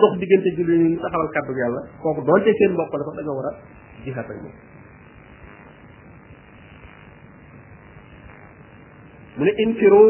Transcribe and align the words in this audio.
dox 0.00 0.12
diggante 0.20 0.50
julli 0.56 0.76
ni 0.80 0.88
ñu 0.96 1.00
taxawal 1.02 1.28
kàddu 1.34 1.52
yàlla 1.60 1.82
kooku 2.02 2.22
doonte 2.28 2.52
seen 2.58 2.72
mbokk 2.72 2.94
la 2.96 3.04
sax 3.06 3.14
da 3.16 3.22
nga 3.22 3.34
war 3.36 3.46
a 3.48 3.50
jihaat 4.04 4.28
ak 4.32 4.38
moom 4.40 4.54
mu 9.38 9.42
ne 9.48 9.52
infiro 9.64 10.02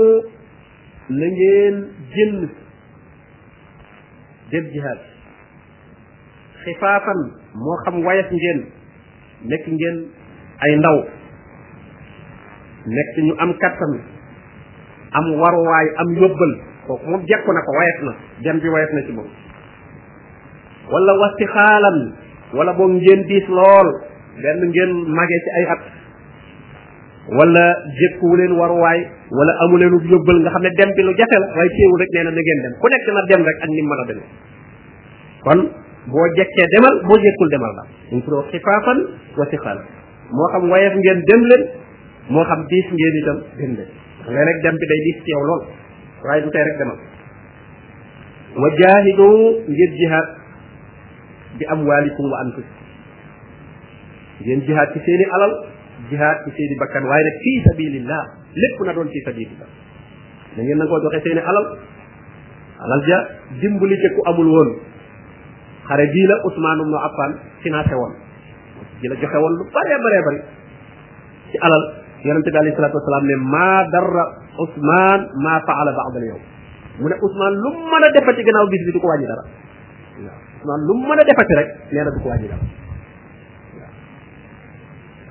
na 1.18 1.26
ngeen 1.34 1.76
génn 2.14 2.37
jihaat 4.72 5.00
xifaafan 6.64 7.20
moo 7.54 7.77
xam 7.84 7.96
wayaf 8.07 8.29
ngeen 8.38 8.59
nekk 9.52 9.64
ngeen 9.77 9.96
ay 10.66 10.72
ndaw 10.79 10.98
nekk 12.86 13.12
ñu 13.27 13.34
am 13.45 13.52
kattan 13.62 13.93
am 15.18 15.27
waruwaay 15.41 15.86
am 16.02 16.09
yóbbal 16.22 16.52
kooku 16.86 17.04
moom 17.11 17.22
jekku 17.27 17.50
na 17.52 17.61
ko 17.66 17.72
wayaf 17.79 17.98
na 18.09 18.12
dem 18.45 18.57
bi 18.62 18.68
wayaf 18.75 18.91
na 18.95 19.02
ci 19.07 19.12
moom 19.12 19.30
wala 20.91 21.12
wasti 21.22 21.46
xaalan 21.54 21.96
wala 22.59 22.73
boog 22.74 22.91
ngeen 22.98 23.20
diis 23.30 23.46
lool 23.48 23.88
benn 24.42 24.60
ngeen 24.70 24.91
mage 25.19 25.37
ci 25.46 25.51
ay 25.59 25.65
at 25.74 25.82
wala 27.38 27.66
jekkuwu 28.01 28.34
leen 28.41 28.52
waruwaay 28.59 28.98
wala 29.41 29.52
amu 29.65 29.79
leen 29.79 29.95
yóbbal 30.10 30.38
nga 30.42 30.51
xam 30.56 30.62
ne 30.66 30.70
dem 30.79 30.91
bi 30.98 31.02
lu 31.06 31.12
jafe 31.18 31.37
la 31.38 31.46
waaye 31.56 31.70
teewul 31.79 31.98
rek 32.02 32.10
nee 32.16 32.24
na 32.27 32.30
na 32.34 32.41
ngeen 32.42 32.59
dem 32.66 32.73
ku 32.82 32.87
nekk 32.91 33.06
na 33.16 33.23
dem 33.30 33.42
rek 33.48 33.56
ak 33.65 33.68
ni 33.70 33.82
mën 33.91 34.01
a 34.02 34.05
demee 34.10 34.29
kon 35.46 35.60
boo 36.12 36.27
jekkee 36.38 36.66
demal 36.74 36.95
boo 37.07 37.18
jekkul 37.27 37.48
demal 37.54 37.73
la 37.79 37.82
ñu 38.15 38.20
ko 38.27 38.34
xifaafan 38.51 38.98
wa 39.38 39.45
siqaala 39.52 39.82
moo 40.34 40.48
xam 40.52 40.65
wayef 40.74 40.95
ngeen 41.02 41.20
dem 41.30 41.43
leen 41.51 41.62
moo 42.34 42.45
xam 42.51 42.60
diis 42.70 42.88
ngeen 42.98 43.15
itam 43.23 43.38
dem 43.62 43.70
leen 43.79 43.88
nga 44.34 44.41
rek 44.51 44.59
dem 44.66 44.74
bi 44.80 44.84
day 44.91 45.01
diis 45.07 45.18
ci 45.24 45.30
yow 45.37 45.45
lool 45.48 45.62
waaye 46.27 46.41
du 46.45 46.48
tey 46.54 46.65
rek 46.68 46.77
demal 46.82 46.98
wa 48.60 48.68
jaahidu 48.82 49.30
ngir 49.70 49.93
jihaad 50.02 50.29
bi 51.59 51.64
amwaalikum 51.74 52.30
wa 52.30 52.38
anfusikum 52.46 52.86
ngeen 54.45 54.60
jihaad 54.68 54.93
seeni 55.06 55.24
alal 55.38 55.52
jihaad 56.10 56.38
ci 56.46 56.51
seeni 56.59 56.74
bakkan 56.82 57.02
waaye 57.10 57.23
nag 57.26 57.37
fii 57.45 57.57
sabilillah 57.70 58.23
lépp 58.62 58.80
na 58.87 58.92
doon 58.98 59.09
fii 59.15 59.24
sabilillah 59.26 59.68
da 60.54 60.60
ngeen 60.62 60.79
nangoo 60.82 61.01
joxe 61.07 61.18
seeni 61.26 61.42
alal 61.51 61.66
alal 62.87 63.01
ja 63.10 63.18
dimbali 63.62 63.96
ca 64.04 64.09
ku 64.16 64.20
amul 64.31 64.50
woon 64.56 64.70
xare 65.91 66.06
bii 66.15 66.26
la 66.31 66.37
Ousmane 66.47 66.82
ibnu 66.87 66.97
Affan 67.09 67.32
financé 67.64 67.94
woon 68.00 68.12
ji 69.03 69.09
la 69.10 69.16
joxe 69.22 69.38
woon 69.42 69.53
lu 69.60 69.64
bare 69.75 69.97
bare 70.06 70.19
bari 70.26 70.38
ci 71.50 71.59
alal 71.66 71.84
yonente 72.28 72.50
bi 72.54 72.59
alayhi 72.62 72.76
salaatu 72.78 72.94
wasalaam 72.94 73.26
ne 73.26 73.37
maa 73.42 73.88
faala 75.69 75.92
ba'da 75.98 76.20
mu 77.03 77.06
ne 77.10 77.14
Ousmane 77.26 77.54
lu 77.64 77.70
mën 77.91 78.03
a 78.06 78.09
defati 78.16 78.42
gannaaw 78.48 78.66
bis 78.72 78.82
bi 78.88 78.92
du 78.97 79.00
ko 79.04 79.09
wàññi 79.12 79.26
dara 79.34 79.42
Ousmane 80.61 80.84
lu 80.84 80.93
mu 80.94 81.09
mën 81.09 81.19
a 81.19 81.25
defati 81.25 81.55
rek 81.56 81.69
nee 81.93 82.05
du 82.05 82.21
ko 82.22 82.28
wàññi 82.28 82.49
dara 82.53 82.62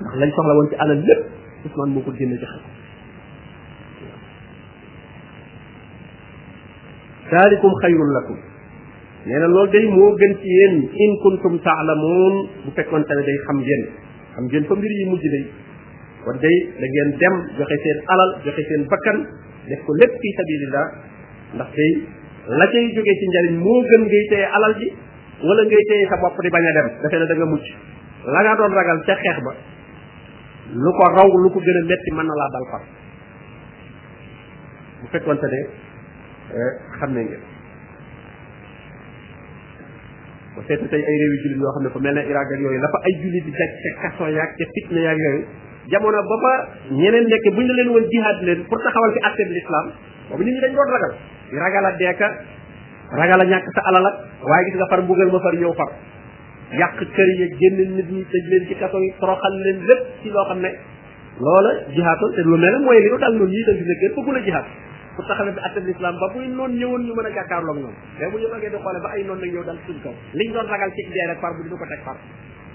ndax 0.02 0.14
lañ 0.20 0.30
soxla 0.34 0.54
woon 0.58 0.68
ci 0.70 0.76
alal 0.82 1.00
lépp 1.06 1.20
Ousmane 1.66 1.92
moo 1.94 2.02
ko 2.02 2.10
génne 2.18 2.36
ci 2.42 2.46
xel 2.50 2.62
daalikum 7.30 7.72
xayrun 7.82 8.10
lakum 8.16 8.38
nee 9.26 9.38
na 9.38 9.46
loolu 9.46 9.70
day 9.70 9.86
moo 9.94 10.10
gën 10.18 10.32
ci 10.42 10.48
yéen 10.58 10.74
in 11.04 11.10
kuntum 11.22 11.54
taalamuun 11.64 12.34
bu 12.64 12.70
fekkonte 12.76 13.12
ne 13.14 13.22
day 13.26 13.38
xam 13.46 13.58
ngeen 13.62 13.82
xam 14.34 14.44
ngeen 14.50 14.64
fa 14.68 14.74
mbir 14.74 14.92
yi 14.98 15.04
mujj 15.10 15.24
day 15.34 15.44
kon 16.24 16.36
day 16.42 16.56
da 16.80 16.86
ngeen 16.92 17.10
dem 17.22 17.34
joxe 17.58 17.76
seen 17.86 17.98
alal 18.14 18.30
joxe 18.44 18.62
seen 18.68 18.82
bakkan 18.90 19.16
def 19.70 19.78
ko 19.86 19.92
lépp 20.00 20.12
fi 20.22 20.28
sabilillah 20.40 20.86
ndax 21.54 21.70
day 21.78 21.92
la 22.58 22.66
cay 22.74 22.84
jógee 22.98 23.16
ci 23.22 23.26
njariñ 23.30 23.56
moo 23.64 23.78
gën 23.88 24.02
ngay 24.10 24.24
téye 24.32 24.46
alal 24.58 24.74
ji 24.80 24.88
wala 25.40 25.60
ngay 25.64 25.84
téye 25.88 26.04
sa 26.08 26.20
bopp 26.20 26.36
di 26.44 26.48
bañ 26.52 26.64
a 26.68 26.72
dem 26.76 26.86
defe 27.00 27.16
ne 27.16 27.26
da 27.26 27.34
nga 27.38 27.46
mucc 27.48 27.66
la 28.28 28.40
nga 28.44 28.54
doon 28.60 28.76
ragal 28.76 28.98
ca 29.08 29.14
xeex 29.20 29.38
ba 29.46 29.52
lu 30.76 30.90
ko 30.98 31.04
raw 31.16 31.26
lu 31.28 31.48
ko 31.48 31.58
gën 31.64 31.76
a 31.80 31.82
metti 31.88 32.10
mën 32.12 32.26
na 32.28 32.34
laa 32.40 32.50
dal 32.54 32.66
far 32.72 32.82
bu 35.00 35.06
fekkoonte 35.14 35.46
ne 35.48 35.60
eh, 36.60 36.72
xam 37.00 37.10
ne 37.16 37.20
ngeen 37.24 37.44
ba 40.56 40.60
seet 40.68 40.92
ay 40.92 41.00
réew 41.00 41.32
yu 41.32 41.36
jullit 41.44 41.60
yoo 41.64 41.72
xam 41.76 41.82
ne 41.84 41.88
fu 41.94 41.98
mel 42.04 42.14
ne 42.14 42.20
Irak 42.28 42.48
yooyu 42.60 42.78
la 42.84 42.88
ay 43.08 43.12
jullit 43.24 43.44
di 43.48 43.52
daj 43.56 43.72
ca 43.80 43.88
kaso 44.04 44.28
yaag 44.36 44.50
ca 44.60 44.64
fitna 44.76 45.00
yaag 45.08 45.18
yooyu 45.24 45.44
jamono 45.88 46.20
ba 46.20 46.36
fa 46.44 46.52
ñeneen 46.92 47.24
nekk 47.32 47.46
buñ 47.56 47.64
la 47.66 47.74
leen 47.80 47.88
woon 47.88 48.04
jihaad 48.12 48.38
leen 48.44 48.60
pour 48.68 48.76
taxawal 48.84 49.12
fi 49.16 49.20
atte 49.24 49.42
bi 49.48 49.64
boobu 50.30 50.44
nit 50.44 50.52
ñi 50.54 50.60
dañ 50.60 50.72
doon 50.76 50.88
ragal 50.92 51.14
ragala 51.64 51.92
deeka 51.96 52.59
ragal 53.10 53.40
a 53.42 53.46
ñàkk 53.46 53.66
sa 53.74 53.80
alal 53.90 54.06
ak 54.06 54.14
waaye 54.46 54.66
gis 54.70 54.74
nga 54.78 54.86
far 54.90 55.00
mbugal 55.02 55.30
ma 55.34 55.40
far 55.42 55.54
ñëw 55.58 55.72
far 55.74 55.90
yàq 56.78 56.98
kër 57.14 57.28
yi 57.38 57.48
génn 57.60 57.78
nit 57.96 58.08
ñi 58.10 58.22
tëj 58.30 58.44
leen 58.50 58.66
ci 58.68 58.74
kaso 58.76 58.98
yi 59.02 59.10
toroxal 59.18 59.54
leen 59.64 59.84
lépp 59.86 60.04
ci 60.22 60.28
loo 60.30 60.44
xam 60.46 60.60
ne 60.62 60.70
loola 61.40 61.70
jihaatoon 61.90 62.34
te 62.34 62.42
lu 62.42 62.56
mel 62.56 62.70
ne 62.72 62.84
mooy 62.84 63.00
li 63.02 63.10
ñu 63.10 63.18
dal 63.18 63.32
noonu 63.34 63.50
ñii 63.50 63.64
tam 63.66 63.76
fi 63.76 63.84
ne 63.84 63.94
kenn 64.00 64.14
bëggul 64.16 64.36
a 64.36 64.40
jihaat 64.42 64.66
pour 65.16 65.26
taxawee 65.26 65.52
bi 65.52 65.60
attab 65.62 65.84
l'islam 65.86 66.16
ba 66.20 66.26
buy 66.34 66.46
noon 66.48 66.70
ñëwoon 66.78 67.02
ñu 67.06 67.14
mën 67.14 67.26
a 67.26 67.32
jàkkaarloog 67.34 67.78
ñoom 67.82 67.94
mais 68.20 68.30
bu 68.30 68.38
ñu 68.38 68.48
magee 68.48 68.70
di 68.70 68.76
xoole 68.78 69.00
ba 69.02 69.08
ay 69.10 69.24
noon 69.24 69.38
nag 69.40 69.50
ñëw 69.52 69.64
dal 69.64 69.78
suñ 69.86 69.98
kaw 70.02 70.14
liñ 70.34 70.52
doon 70.52 70.66
ragal 70.66 70.90
ci 70.94 71.02
dee 71.10 71.26
rek 71.26 71.38
far 71.40 71.52
bu 71.56 71.62
dina 71.66 71.76
ko 71.82 71.86
teg 71.90 72.00
far 72.06 72.16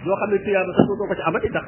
yoo 0.03 0.15
xam 0.19 0.29
ne 0.31 0.37
tuyaaba 0.43 0.71
sax 0.75 0.85
dootoo 0.91 1.07
ko 1.11 1.15
ci 1.15 1.23
amati 1.31 1.49
tax 1.49 1.65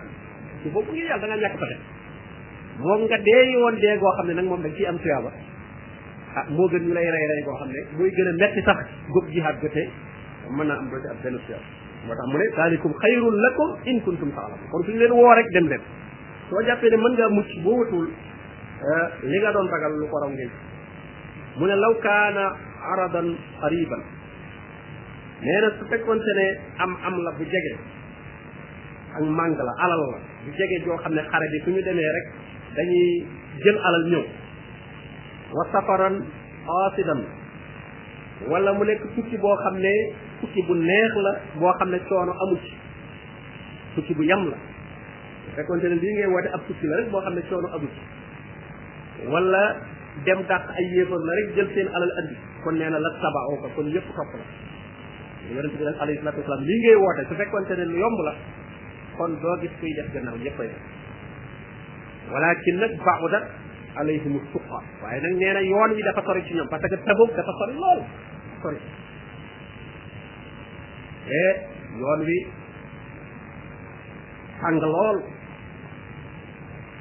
woon 2.82 3.04
dee 3.08 3.94
goo 3.98 4.12
xam 4.12 4.28
ne 4.28 4.34
nag 4.34 4.46
moom 4.46 4.62
dañ 4.62 4.74
ciy 4.76 4.86
am 4.88 5.00
tuyaaba 5.00 5.32
ah 6.38 6.46
moo 6.58 6.68
gën 6.72 6.84
ñu 6.88 6.94
lay 6.98 7.06
rey 7.16 7.26
rey 7.32 7.42
koo 7.46 7.56
xam 7.60 7.70
ne 7.76 7.82
mooy 7.98 8.10
gën 8.16 8.28
a 8.30 8.32
metti 8.42 8.62
sax 8.68 8.78
góob 9.14 9.26
jihaad 9.34 9.56
jotee 9.64 9.88
mën 10.56 10.66
naa 10.68 10.78
am 10.82 10.88
doo 10.92 11.00
ci 11.04 11.08
ab 11.14 11.18
benn 11.24 11.38
fiyaat 11.46 11.66
moo 12.06 12.14
tax 12.18 12.26
mu 12.32 12.38
ne 12.40 12.46
daalikum 12.58 12.92
xayrun 13.04 13.36
lakum 13.46 13.70
in 13.90 13.98
kuntum 14.06 14.30
taalam 14.38 14.60
kon 14.72 14.84
suñu 14.86 15.00
leen 15.02 15.14
woo 15.20 15.34
rek 15.38 15.48
dem 15.54 15.66
leen 15.72 15.82
soo 16.50 16.62
jàppee 16.68 16.90
ne 16.94 16.98
mën 17.04 17.14
ngaa 17.18 17.30
mucc 17.38 17.50
boo 17.64 17.78
watul 17.82 18.08
eh, 18.86 19.06
li 19.30 19.38
nga 19.42 19.52
doon 19.56 19.68
ragal 19.74 19.94
lu 20.00 20.06
ko 20.12 20.18
raw 20.22 20.30
ngay 20.36 20.50
mu 21.58 21.66
ne 21.70 21.76
law 21.84 21.94
kaana 22.06 22.44
aradan 22.94 23.28
qariban 23.62 24.02
nee 25.44 25.70
su 25.80 25.84
fekkoonte 25.90 26.32
ne 26.40 26.46
am 26.84 26.92
am 27.08 27.16
la 27.26 27.32
bu 27.38 27.44
jege 27.54 27.74
ak 29.18 29.24
màng 29.38 29.54
la 29.68 29.74
alal 29.84 30.02
la 30.14 30.20
bu 30.46 30.50
jege 30.60 30.76
joo 30.86 30.98
xam 31.04 31.14
ne 31.18 31.22
xare 31.34 31.46
bi 31.52 31.58
su 31.66 31.70
ñu 31.74 31.82
demee 31.88 32.12
rek 32.18 32.28
dañuy 32.76 33.26
jël 33.64 33.80
alal 33.88 34.06
ñëw 34.14 34.24
wa 35.54 35.64
safaran 35.72 36.16
aasidan 36.68 37.20
wala 38.52 38.74
mu 38.76 38.84
nekk 38.84 39.04
tukki 39.16 39.38
boo 39.40 39.56
xam 39.64 39.76
ne 39.80 39.94
tukki 40.44 40.60
bu 40.68 40.76
neex 40.76 41.14
la 41.24 41.32
boo 41.56 41.74
xam 41.80 41.90
ne 41.90 42.00
coono 42.10 42.32
amu 42.44 42.56
ci 42.64 42.76
tukki 43.96 44.14
bu 44.14 44.24
yam 44.24 44.44
la 44.52 44.58
fekkonte 45.56 45.88
ne 45.90 45.96
lii 45.96 46.14
ngay 46.14 46.28
woote 46.28 46.50
ab 46.54 46.62
tukki 46.68 46.86
la 46.88 46.96
rek 47.02 47.08
boo 47.10 47.22
xam 47.24 47.34
ne 47.34 47.42
coono 47.50 47.68
amu 47.76 47.88
ci 47.96 48.04
wala 49.32 49.64
dem 50.26 50.40
dàq 50.50 50.64
ay 50.78 50.86
yéefar 50.94 51.18
la 51.20 51.34
rek 51.38 51.48
jël 51.56 51.70
seen 51.74 51.88
alal 51.88 52.12
andi 52.20 52.36
kon 52.64 52.74
nee 52.76 52.90
na 52.90 53.00
la 53.00 53.10
tabaoo 53.22 53.56
ko 53.62 53.68
kon 53.76 53.88
yépp 53.90 54.08
topp 54.18 54.32
la 54.36 54.46
yonent 55.56 55.74
bi 55.78 55.84
nag 55.84 55.98
ngay 56.04 56.96
woote 57.04 57.22
su 57.30 57.34
fekkonte 57.40 57.74
ne 57.80 57.86
lu 57.86 57.96
yomb 57.98 58.20
la 58.28 58.34
kon 59.18 59.32
doo 59.42 59.56
gis 59.62 59.72
kuy 59.80 59.94
def 59.96 60.12
gannaaw 60.14 60.36
ñëpp 60.38 60.58
koy 60.58 60.68
def 60.68 60.84
walakin 62.32 62.76
nag 62.82 62.92
baaxu 63.02 63.58
alayhim 64.02 64.36
suqa 64.54 64.78
waaye 65.04 65.20
nag 65.26 65.34
nee 65.42 65.54
na 65.58 65.62
yoon 65.68 65.92
wi 65.98 66.04
dafa 66.08 66.22
sori 66.28 66.44
ci 66.48 66.54
ñoom 66.58 66.68
parce 66.74 66.88
que 66.94 66.98
tabuk 67.08 67.30
dafa 67.38 67.52
sori 67.62 67.74
lool 67.82 68.02
sori 68.62 68.80
te 71.30 71.42
yoon 72.02 72.20
wi 72.30 72.38
tàng 74.62 74.78
lool 74.86 75.18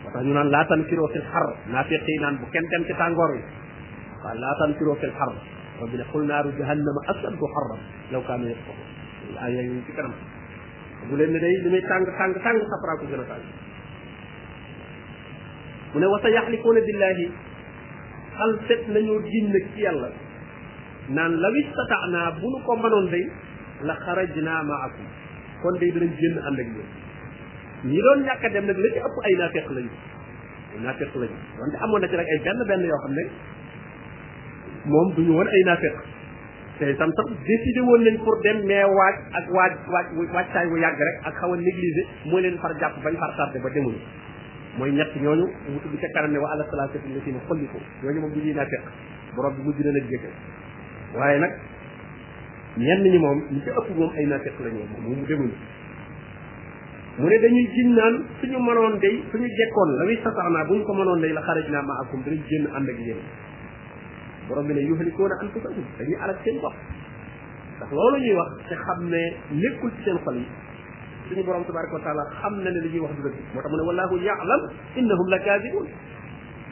moo 0.03 0.11
tax 0.15 0.23
ñu 0.27 0.33
naan 0.33 0.49
laa 0.55 0.65
tanfiroo 0.73 1.09
fil 1.13 1.27
xar 1.33 1.47
naafiq 1.75 2.03
yi 2.09 2.19
naan 2.23 2.35
bu 2.41 2.47
kenn 2.53 2.67
dem 2.73 2.83
ci 2.89 2.95
tàngoor 3.01 3.31
wi 3.37 3.41
waaw 4.25 4.37
laa 4.45 4.55
tanfiroo 4.65 4.97
fil 5.05 5.13
xar 5.21 5.31
ربنا 5.81 6.05
قل 6.13 6.27
نار 6.27 6.45
جهنم 6.59 6.97
أشد 7.09 7.37
حرا 7.53 7.77
لو 8.13 8.21
كانوا 8.29 8.49
يفقهون 8.49 8.89
الآية 9.29 9.61
يجي 9.61 9.93
كلام 9.97 10.13
bu 11.09 11.15
leen 11.17 11.33
ne 11.33 11.39
day 11.39 11.53
li 11.65 11.69
muy 11.69 11.83
tàng 11.91 12.03
tàng 12.19 12.33
tàng 12.45 12.59
safara 12.71 12.95
ko 13.01 13.05
gën 13.11 13.21
a 13.25 13.27
tàng 13.31 13.45
mu 15.95 16.01
ne 16.03 16.07
wasa 16.11 16.29
yaxlikuuna 16.35 16.81
billaahi 16.89 17.27
xal 18.39 18.53
set 18.69 18.83
nañoo 18.95 19.19
giñ 19.31 19.45
nag 19.57 19.65
ci 19.75 19.83
yàlla 19.87 20.09
naan 21.19 21.33
law 21.45 21.55
istataanaa 21.63 22.31
bu 22.41 22.51
nu 22.51 22.59
ko 22.67 22.73
mënoon 22.85 23.07
day 23.15 23.25
la 23.89 23.95
xarajnaa 24.07 24.63
maakum 24.71 25.07
kon 25.63 25.79
day 25.81 25.91
danañ 25.95 26.13
génn 26.21 26.37
ànd 26.49 26.59
ak 26.61 26.67
yéen 26.75 26.91
ñi 27.91 28.01
doon 28.03 28.19
ñàkk 28.27 28.45
dem 28.53 28.67
nag 28.67 28.79
la 28.85 28.89
ci 28.95 29.01
ëpp 29.09 29.17
ay 29.27 29.35
naafeq 29.41 29.67
lañu 29.77 29.95
ay 30.75 30.81
naafeq 30.83 31.13
lañu 31.21 31.37
wante 31.61 31.77
amoon 31.85 32.01
na 32.01 32.09
ci 32.09 32.17
nag 32.17 32.29
ay 32.35 32.39
benn 32.45 32.61
benn 32.69 32.83
yoo 32.91 33.01
xam 33.05 33.15
ne 33.19 33.23
moom 34.91 35.09
du 35.15 35.21
ñu 35.23 35.33
woon 35.39 35.49
ay 35.55 35.63
naafeq 35.69 35.95
te 36.79 36.85
itam 36.93 37.11
sax 37.17 37.27
décidé 37.47 37.81
woon 37.81 38.03
nañ 38.05 38.17
pour 38.25 38.37
dem 38.45 38.59
mais 38.69 38.85
waaj 38.99 39.17
ak 39.39 39.45
waaj 39.57 39.73
waaj 39.93 40.07
waajtaay 40.35 40.67
wu 40.71 40.77
yàgg 40.85 41.01
rek 41.09 41.19
ak 41.29 41.35
xaw 41.41 41.53
a 41.55 41.57
négligé 41.57 42.03
moo 42.29 42.41
leen 42.41 42.59
far 42.59 42.73
jàpp 42.81 43.01
bañ 43.05 43.15
far 43.21 43.33
tardé 43.39 43.59
ba 43.65 43.71
demuñu 43.71 43.99
mooy 44.79 44.93
ñett 44.93 45.13
ñooñu 45.17 45.47
mu 45.73 45.79
tudd 45.81 45.97
ca 46.01 46.07
kanam 46.17 46.33
ne 46.33 46.39
wa 46.39 46.49
ala 46.53 46.65
salaasati 46.71 47.09
llaziina 47.09 47.39
xullifu 47.49 47.77
ñooñu 48.03 48.21
moom 48.21 48.33
du 48.33 48.41
ñuy 48.41 48.53
naa 48.55 48.67
fekk 48.73 48.85
borom 49.35 49.55
bi 49.57 49.63
mujj 49.63 49.79
na 49.83 49.91
leen 49.93 50.07
jéggal 50.11 50.31
waaye 51.17 51.39
nag 51.41 51.53
ñenn 52.77 53.03
ñi 53.03 53.19
moom 53.19 53.39
ñu 53.53 53.59
ci 53.65 53.71
ëpp 53.71 53.89
moom 53.97 54.11
ay 54.17 54.27
naafeq 54.27 54.55
la 54.61 54.69
ñu 54.71 54.81
moom 55.01 55.19
mu 55.19 55.27
demuñu 55.27 55.55
ne 57.25 57.39
dañuy 57.41 57.67
gis 57.73 57.87
naan 57.97 58.25
suñu 58.41 58.59
mënoon 58.61 58.99
day 59.01 59.25
suñu 59.33 59.49
jekkoon 59.49 59.91
la 59.97 60.05
muy 60.05 60.17
sasaanaa 60.23 60.65
bu 60.65 60.75
ñu 60.77 60.83
ko 60.85 60.93
mënoon 60.93 61.21
day 61.21 61.33
la 61.33 61.41
xaraj 61.41 61.69
naa 61.73 61.83
ma 61.83 61.95
akum 62.05 62.23
dinañ 62.23 62.43
génn 62.47 62.67
ànd 62.77 62.89
ak 62.89 62.99
yéen 62.99 63.21
borom 64.49 64.67
bi 64.67 64.75
ne 64.75 64.81
yuhlikuuna 64.81 65.35
anfusahum 65.41 65.85
dañuy 65.99 66.17
alal 66.21 66.37
seen 66.45 66.61
bopp 66.61 66.77
ndax 67.79 67.91
loolu 67.93 68.19
ñuy 68.21 68.35
wax 68.35 68.51
te 68.69 68.75
xam 68.75 69.09
ne 69.09 69.23
nekkul 69.53 69.91
ci 69.97 70.03
seen 70.05 70.19
xol 70.21 70.37
yi 70.37 70.47
suñu 71.29 71.43
borom 71.45 71.65
tabaraka 71.65 71.93
wa 71.95 72.03
taala 72.03 72.23
xam 72.43 72.55
na 72.63 72.71
ne 72.71 72.81
li 72.87 72.89
ñuy 72.95 73.01
wax 73.01 73.15
du 73.17 73.23
dëgg 73.23 73.39
moo 73.55 73.63
tax 73.63 73.71
mu 73.71 73.77
ne 73.77 73.85
wallahu 73.89 74.15
yaalam 74.27 74.63
innahum 74.97 75.29
la 75.31 75.39
kaadibun 75.39 75.87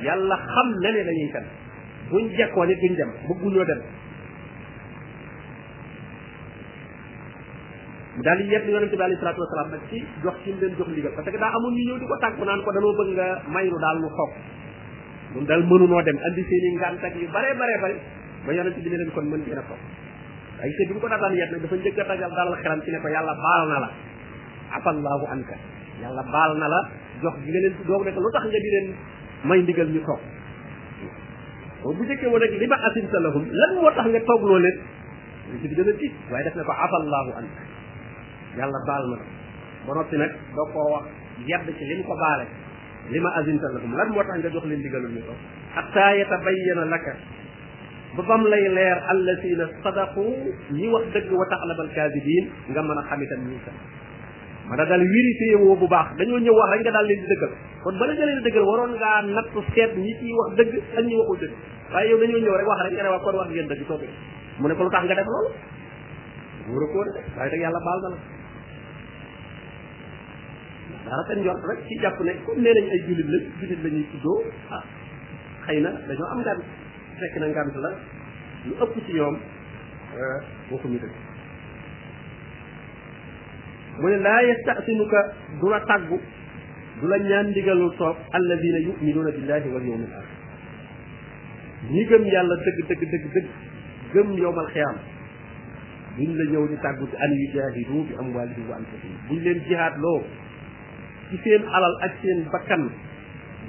yàlla 0.00 0.36
xam 0.36 0.68
na 0.82 0.90
ne 0.90 1.00
dañuy 1.04 1.28
fen 1.32 1.44
buñ 2.10 2.30
jekkoo 2.36 2.64
nit 2.64 2.78
duñ 2.80 2.94
dem 2.96 3.10
bëgguñoo 3.28 3.64
dem 3.64 3.80
mu 8.16 8.22
daal 8.22 8.38
di 8.38 8.44
yett 8.44 8.64
yonente 8.66 8.96
bi 8.96 9.02
alayhi 9.02 9.18
salaatu 9.20 9.40
wasalaam 9.42 9.70
leen 9.90 10.04
jox 10.22 10.36
ndigal 10.90 11.12
parce 11.16 11.30
que 11.30 11.38
daa 11.38 11.50
amoon 11.50 11.74
ñu 11.74 11.82
ñëw 11.86 11.98
di 11.98 12.06
ko 12.06 12.16
tàggu 12.20 12.44
naan 12.44 12.62
ko 12.62 12.70
danoo 12.72 12.94
bëgg 12.94 13.10
nga 13.14 13.42
mayru 13.50 13.78
daal 13.80 13.98
lu 14.00 14.08
xoog 14.08 14.32
ñun 15.34 15.44
daal 15.46 15.62
mënunoo 15.66 16.02
dem 16.02 16.18
andi 16.26 16.42
seen 16.48 16.64
i 16.64 16.74
ngànt 16.78 17.02
ak 17.04 17.14
yu 17.16 17.28
bare 17.30 17.50
bare 17.58 17.74
ba 17.82 17.88
ba 18.46 18.52
yonente 18.52 18.80
bi 18.80 18.88
ne 18.90 18.96
leen 18.96 19.10
kon 19.10 19.24
mën 19.26 19.40
ngeen 19.42 19.58
a 19.58 19.62
toog 19.66 19.82
ay 20.62 20.70
seet 20.72 20.86
bi 20.88 20.94
mu 20.94 21.00
ko 21.00 21.08
daataan 21.08 21.34
yett 21.36 21.50
nag 21.52 21.60
dafa 21.62 21.74
njëkk 21.76 21.98
a 21.98 22.04
tagal 22.06 22.30
dalal 22.30 22.56
xelam 22.62 22.80
ci 22.82 22.90
ne 22.90 22.98
ko 23.02 23.08
yàlla 23.08 23.34
baal 23.34 23.68
la 23.68 23.90
afallahu 24.78 25.24
anka 25.30 25.54
yàlla 26.02 26.22
baal 26.34 26.52
na 26.58 26.66
la 26.74 26.80
jox 27.22 27.34
gi 27.44 27.50
leen 27.54 27.72
doog 27.86 28.02
rek 28.06 28.16
lu 28.22 28.28
tax 28.36 28.42
nga 28.50 28.60
di 28.64 28.70
leen 28.74 28.86
may 29.48 29.58
ndigal 29.62 29.88
ñu 29.94 30.00
toog 30.08 30.20
bu 31.96 32.02
jëkkee 32.08 32.28
woon 32.28 32.42
rek 32.42 32.52
li 32.60 32.66
ma 32.66 32.78
asinta 32.88 33.18
lahum 33.20 33.44
lan 33.60 33.70
moo 33.78 33.90
tax 33.96 34.06
nga 34.10 34.20
toog 34.28 34.42
loo 34.48 34.58
leen 34.64 34.76
li 35.50 35.56
ci 35.62 35.66
gën 35.74 35.88
a 35.90 35.94
tiit 36.00 36.14
waaye 36.30 36.44
def 36.44 36.54
na 36.58 36.62
ko 36.66 36.72
afallahu 36.72 37.30
anka 37.40 37.62
yàlla 38.58 38.78
baal 38.88 39.04
na 39.10 39.16
ba 39.86 39.90
noppi 39.94 40.16
nag 40.18 40.32
doo 40.56 40.66
koo 40.74 40.86
wax 40.94 41.06
yedd 41.50 41.66
ci 41.78 41.84
li 41.88 41.94
mu 41.98 42.04
ko 42.10 42.14
baale 42.22 42.44
li 43.12 43.18
ma 43.24 43.30
asinta 43.40 43.66
lahum 43.76 43.90
lan 43.98 44.08
moo 44.14 44.22
tax 44.26 44.36
nga 44.42 44.50
jox 44.54 44.64
leen 44.70 44.80
ndigalul 44.82 45.12
ñu 45.16 45.22
toog 45.28 45.40
hatta 45.76 46.04
yatabayyana 46.18 46.84
laka 46.92 47.14
ba 48.16 48.22
bam 48.28 48.42
lay 48.52 48.64
leer 48.76 48.98
allasina 49.12 49.64
sadaqu 49.84 50.24
ñi 50.78 50.86
wax 50.92 51.04
dëgg 51.14 51.30
wa 51.40 51.46
taxlabal 51.52 51.88
kaadibin 51.96 52.44
nga 52.70 52.80
mën 52.86 52.98
a 53.00 53.02
xam 53.10 53.20
itam 53.24 53.40
ñii 53.48 53.62
sax 53.66 53.76
man 54.68 54.80
a 54.80 54.84
daal 54.88 55.02
vérifié 55.14 55.48
woo 55.60 55.74
bu 55.76 55.86
baax 55.88 56.16
dañoo 56.20 56.38
ñëw 56.40 56.54
wax 56.56 56.68
rek 56.72 56.80
nga 56.84 56.92
daal 56.96 57.06
leen 57.08 57.20
di 57.20 57.26
dëggal 57.32 57.52
kon 57.84 57.98
bala 58.00 58.12
nga 58.16 58.24
leen 58.28 58.38
di 58.40 58.44
dëggal 58.48 58.64
waroon 58.68 58.92
ngaa 58.96 59.20
natt 59.34 59.48
seet 59.74 59.92
ñi 60.04 60.12
ciy 60.20 60.32
wax 60.38 60.50
dëgg 60.58 60.72
ak 60.96 61.04
ñi 61.04 61.14
waxul 61.20 61.38
dëgg 61.42 61.52
waaye 61.92 62.08
yow 62.08 62.18
dañoo 62.22 62.40
ñëw 62.44 62.56
rek 62.56 62.66
wax 62.70 62.78
waa 63.14 63.24
kon 63.24 63.36
wax 63.40 63.48
ngeen 63.50 63.68
dëgg 63.68 63.84
soo 63.86 64.00
mu 64.60 64.68
ne 64.68 64.74
ko 64.74 64.82
lu 64.84 64.90
tax 64.90 65.02
nga 65.04 65.14
def 65.14 65.28
loolu 65.32 65.50
wóor 66.68 66.82
a 66.84 66.86
kóor 66.92 67.06
de 67.12 67.20
waaye 67.36 67.50
nag 67.52 67.60
yàlla 67.64 67.80
baal 67.86 68.00
na 68.02 68.08
la 68.08 68.16
daa 71.04 71.16
rafet 71.20 71.36
njort 71.44 71.62
rek 71.70 71.78
ci 71.88 71.94
jàpp 72.00 72.18
ne 72.24 72.32
comme 72.44 72.60
nee 72.62 72.88
ay 72.94 73.00
jullit 73.06 73.28
la 73.32 73.38
jullit 73.60 73.80
la 73.84 74.02
tuddoo 74.12 74.38
ah 74.70 74.82
xëy 75.66 75.80
na 75.84 75.90
dañoo 76.08 76.28
am 76.32 76.40
ngànt 76.40 76.62
fekk 77.20 77.34
na 77.40 77.46
ngànt 77.52 77.76
la 77.84 77.90
lu 78.66 78.72
ëpp 78.80 78.92
ci 79.04 79.12
ñoom 79.12 79.36
euh, 80.18 80.38
waxuñu 80.72 80.98
dëgg 81.04 81.33
mu 84.00 84.08
ne 84.08 84.18
laa 84.24 84.42
yastasinuka 84.42 85.20
du 85.60 85.68
la 85.70 85.80
tàggu 85.80 86.18
du 87.00 87.08
la 87.08 87.18
ñaan 87.18 87.46
ndigalul 87.50 87.94
toog 87.98 88.16
alladina 88.32 88.78
yuminuuna 88.80 89.30
billahi 89.30 89.68
wal 89.74 89.86
yawmil 89.90 90.12
akhir 90.20 90.36
ñi 91.92 92.04
gëm 92.08 92.24
yàlla 92.32 92.56
dëgg 92.64 92.78
dëgg 92.88 93.02
dëgg 93.10 93.24
dëgg 93.34 93.46
gëm 94.12 94.32
yowmal 94.40 94.66
xiyaam 94.72 94.96
duñ 96.16 96.30
la 96.38 96.44
ñëw 96.50 96.64
di 96.68 96.76
tàggu 96.82 97.06
ci 97.10 97.16
an 97.24 97.32
yujahidu 97.40 98.04
bi 98.08 98.14
amwalihim 98.20 98.64
wa 98.68 98.76
anfusihim 98.76 99.18
buñ 99.28 99.38
leen 99.42 99.60
jihaat 99.68 99.94
loo 99.98 100.24
ci 101.30 101.36
seen 101.44 101.62
alal 101.76 101.94
ak 102.02 102.12
seen 102.22 102.42
bakkan 102.52 102.90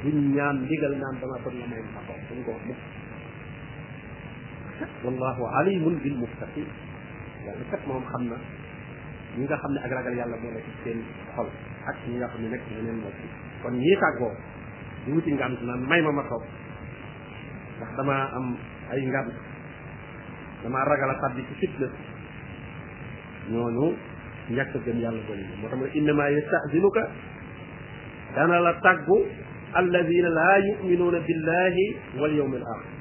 duñ 0.03 0.33
ñaan 0.35 0.63
ndigal 0.65 0.91
naan 0.97 1.21
dama 1.21 1.37
bëgg 1.45 1.53
la 1.59 1.65
may 1.69 1.81
ma 1.93 2.01
ko 2.07 2.13
duñ 2.33 2.41
ko 2.45 2.49
wax 2.51 2.61
mukk 2.65 2.81
wallahu 5.05 5.41
alimun 5.61 5.95
bil 6.03 6.15
muttaqin 6.17 6.65
yàlla 7.45 7.61
kat 7.71 7.85
moom 7.87 8.01
xam 8.11 8.25
na 8.29 8.37
ñi 9.37 9.43
nga 9.45 9.59
xam 9.61 9.71
ne 9.75 9.79
ak 9.83 9.91
ragal 9.91 10.15
yàlla 10.17 10.37
moo 10.41 10.51
nekk 10.51 10.63
ci 10.65 10.71
seen 10.83 10.99
xol 11.35 11.47
ak 11.89 11.95
ñi 12.07 12.15
nga 12.17 12.27
xam 12.31 12.41
ne 12.43 12.47
nag 12.55 12.61
yeneen 12.75 12.97
moo 13.03 13.11
ci 13.19 13.25
kon 13.61 13.73
ñii 13.75 13.97
tàggoo 13.99 14.31
di 15.05 15.11
wuti 15.11 15.31
ngànt 15.35 15.59
naan 15.61 15.81
may 15.89 16.01
ma 16.01 16.11
ma 16.11 16.23
toog 16.29 16.43
ndax 17.77 17.91
damaa 17.99 18.23
am 18.37 18.55
ay 18.95 19.01
ngànt 19.05 19.31
damaa 20.63 20.83
ragal 20.87 21.09
a 21.11 21.15
tàbbi 21.21 21.41
ci 21.47 21.53
fitna 21.61 21.87
ñooñu 23.51 23.85
ñàkk 24.55 24.73
gëm 24.85 24.97
yàlla 25.03 25.21
bëri 25.27 25.43
moo 25.59 25.67
tax 25.69 25.79
ma 25.81 25.85
innama 25.93 26.29
yastahzinuka 26.31 27.01
dana 28.35 28.55
la 28.59 28.73
tàggu 28.79 29.17
alladina 29.73 30.29
laa 30.29 30.57
yuminuuna 30.67 31.19
billahi 31.19 31.83
wal 32.19 32.31
yawmil 32.39 32.63
axir 32.73 32.93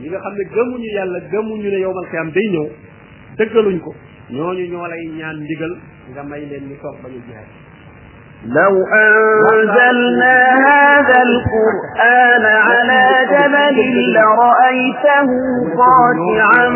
ñi 0.00 0.06
nga 0.08 0.18
xam 0.22 0.34
ne 0.38 0.44
gëmuñu 0.54 0.88
yàlla 0.96 1.18
gëmuñu 1.32 1.68
ne 1.74 1.78
yowmal 1.82 2.06
xiyaam 2.10 2.30
day 2.30 2.48
ñëw 2.52 2.68
dëggaluñ 3.36 3.78
ko 3.80 3.92
ñooñu 4.28 4.64
ñoo 4.72 4.86
lay 4.90 5.04
ñaan 5.18 5.36
ndigal 5.44 5.72
nga 6.10 6.22
may 6.30 6.42
leen 6.50 6.64
ñu 6.70 6.76
toog 6.82 6.96
ba 7.02 7.08
ñu 7.12 7.20
لو 8.58 8.74
أنزلنا 9.06 10.36
هذا 10.70 11.18
القرآن 11.28 12.44
على 12.68 13.04
جبل 13.32 13.76
لرأيته 14.16 15.28
قاطعا 15.78 16.68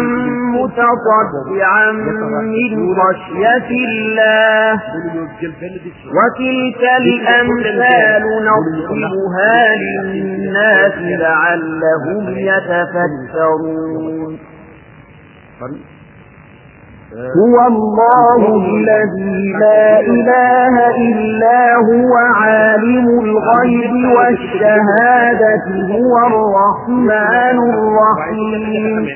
متصدعا 0.56 1.93
من 1.93 2.97
خشية 3.00 3.70
الله 3.88 4.79
وتلك 6.17 6.82
الأمثال 7.00 8.25
نضربها 8.46 9.62
للناس 10.05 10.94
لعلهم 11.20 12.25
يتفكرون 12.38 14.38
هو 17.12 17.66
الله 17.66 18.46
الذي 18.56 19.52
لا 19.60 20.00
إله 20.00 20.90
إلا 21.14 21.74
هو 21.74 22.14
عالم 22.34 23.08
الغيب 23.20 23.94
والشهادة 24.16 25.64
هو 25.94 26.26
الرحمن 26.30 27.58
الرحيم 27.72 29.06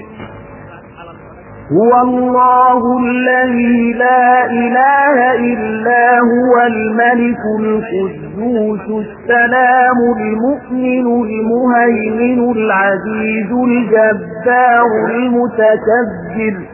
هو 1.73 2.03
الله 2.03 2.99
الذي 2.99 3.93
لا 3.93 4.45
إله 4.47 5.35
إلا 5.37 6.19
هو 6.19 6.55
الملك 6.67 7.43
القدوس 7.59 9.07
السلام 9.07 9.97
المؤمن 10.17 11.07
المهيمن 11.27 12.53
العزيز 12.59 13.51
الجبار 13.53 14.87
المتكبر 15.15 16.74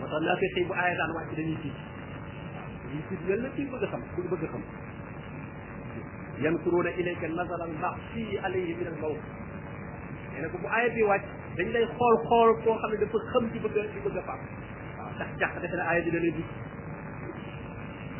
moo 0.00 0.08
tax 0.12 0.22
naa 0.26 0.36
fekk 0.40 0.56
bu 0.68 0.74
aaya 0.82 0.94
daan 0.98 1.10
wàcc 1.16 1.32
dañuy 1.38 1.56
tiit 1.62 1.76
dañuy 2.82 3.02
tiit 3.10 3.20
mel 3.28 3.40
na 3.42 3.48
kii 3.56 3.66
bëgg 3.72 3.84
xam 3.92 4.02
ku 4.14 4.22
bëgg 4.32 4.44
xam 4.52 4.62
yankuruna 6.44 6.90
ilayka 7.02 7.28
nazara 7.36 7.64
al-ba'si 7.70 8.24
alayhi 8.48 8.74
min 8.80 8.88
al-maut 8.92 9.20
nee 10.32 10.40
na 10.44 10.48
ko 10.54 10.58
bu 10.62 10.66
aaya 10.68 10.88
bi 10.96 11.02
wàcc 11.10 11.24
dañ 11.58 11.66
lay 11.76 11.84
xool 11.98 12.14
xool 12.28 12.50
koo 12.64 12.76
xam 12.82 12.90
ne 12.94 12.98
dafa 13.04 13.18
xam 13.32 13.44
ci 13.52 13.58
bëgg 13.66 13.76
ci 13.94 13.98
bëgg 14.04 14.16
a 14.20 14.22
faam 14.28 14.40
waaw 15.00 15.10
ndax 15.16 15.28
jàq 15.42 15.54
defe 15.62 15.76
na 15.76 15.84
aaya 15.90 16.00
bi 16.06 16.10
da 16.16 16.20
lay 16.26 16.32
dugg 16.38 16.50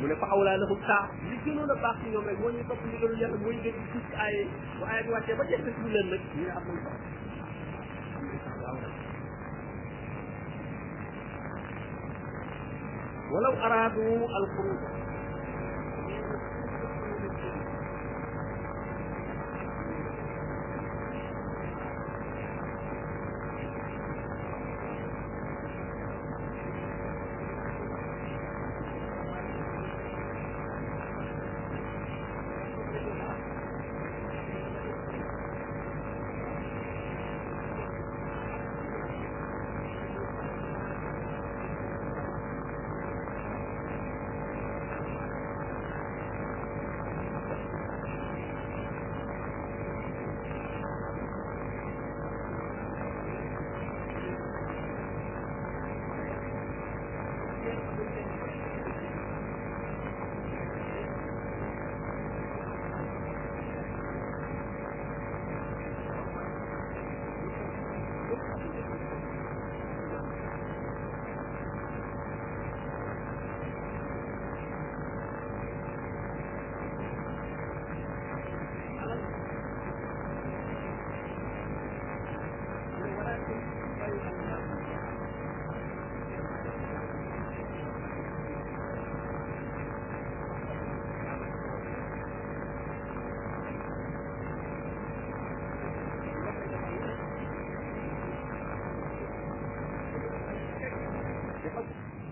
mu 0.01 0.05
ne 0.09 0.15
fa 0.21 0.27
awlaa 0.35 0.57
lahum 0.63 0.79
saa 0.89 1.03
li 1.29 1.37
gënoon 1.45 1.71
a 1.73 1.75
baax 1.83 1.95
ci 2.01 2.05
ñoom 2.13 2.25
rek 2.29 2.37
moo 2.41 2.51
ñuy 2.53 2.63
topp 2.69 2.81
ndigalul 2.87 3.19
yàlla 3.21 3.37
mooy 3.45 3.57
dégg 3.65 3.79
tuuti 3.91 4.13
aaya 4.23 4.43
bu 4.79 4.83
aaya 4.85 5.01
bi 5.05 5.11
wàccee 5.17 5.37
ba 5.39 5.43
jënd 5.51 5.67
ci 5.77 5.85
leen 5.93 6.07
nag 6.13 6.21
ñu 6.35 6.45
ne 6.45 6.51
am 6.57 6.63
nañ 6.67 7.20
ولو 13.31 13.51
أرادوا 13.51 14.25
الخروج 14.43 15.10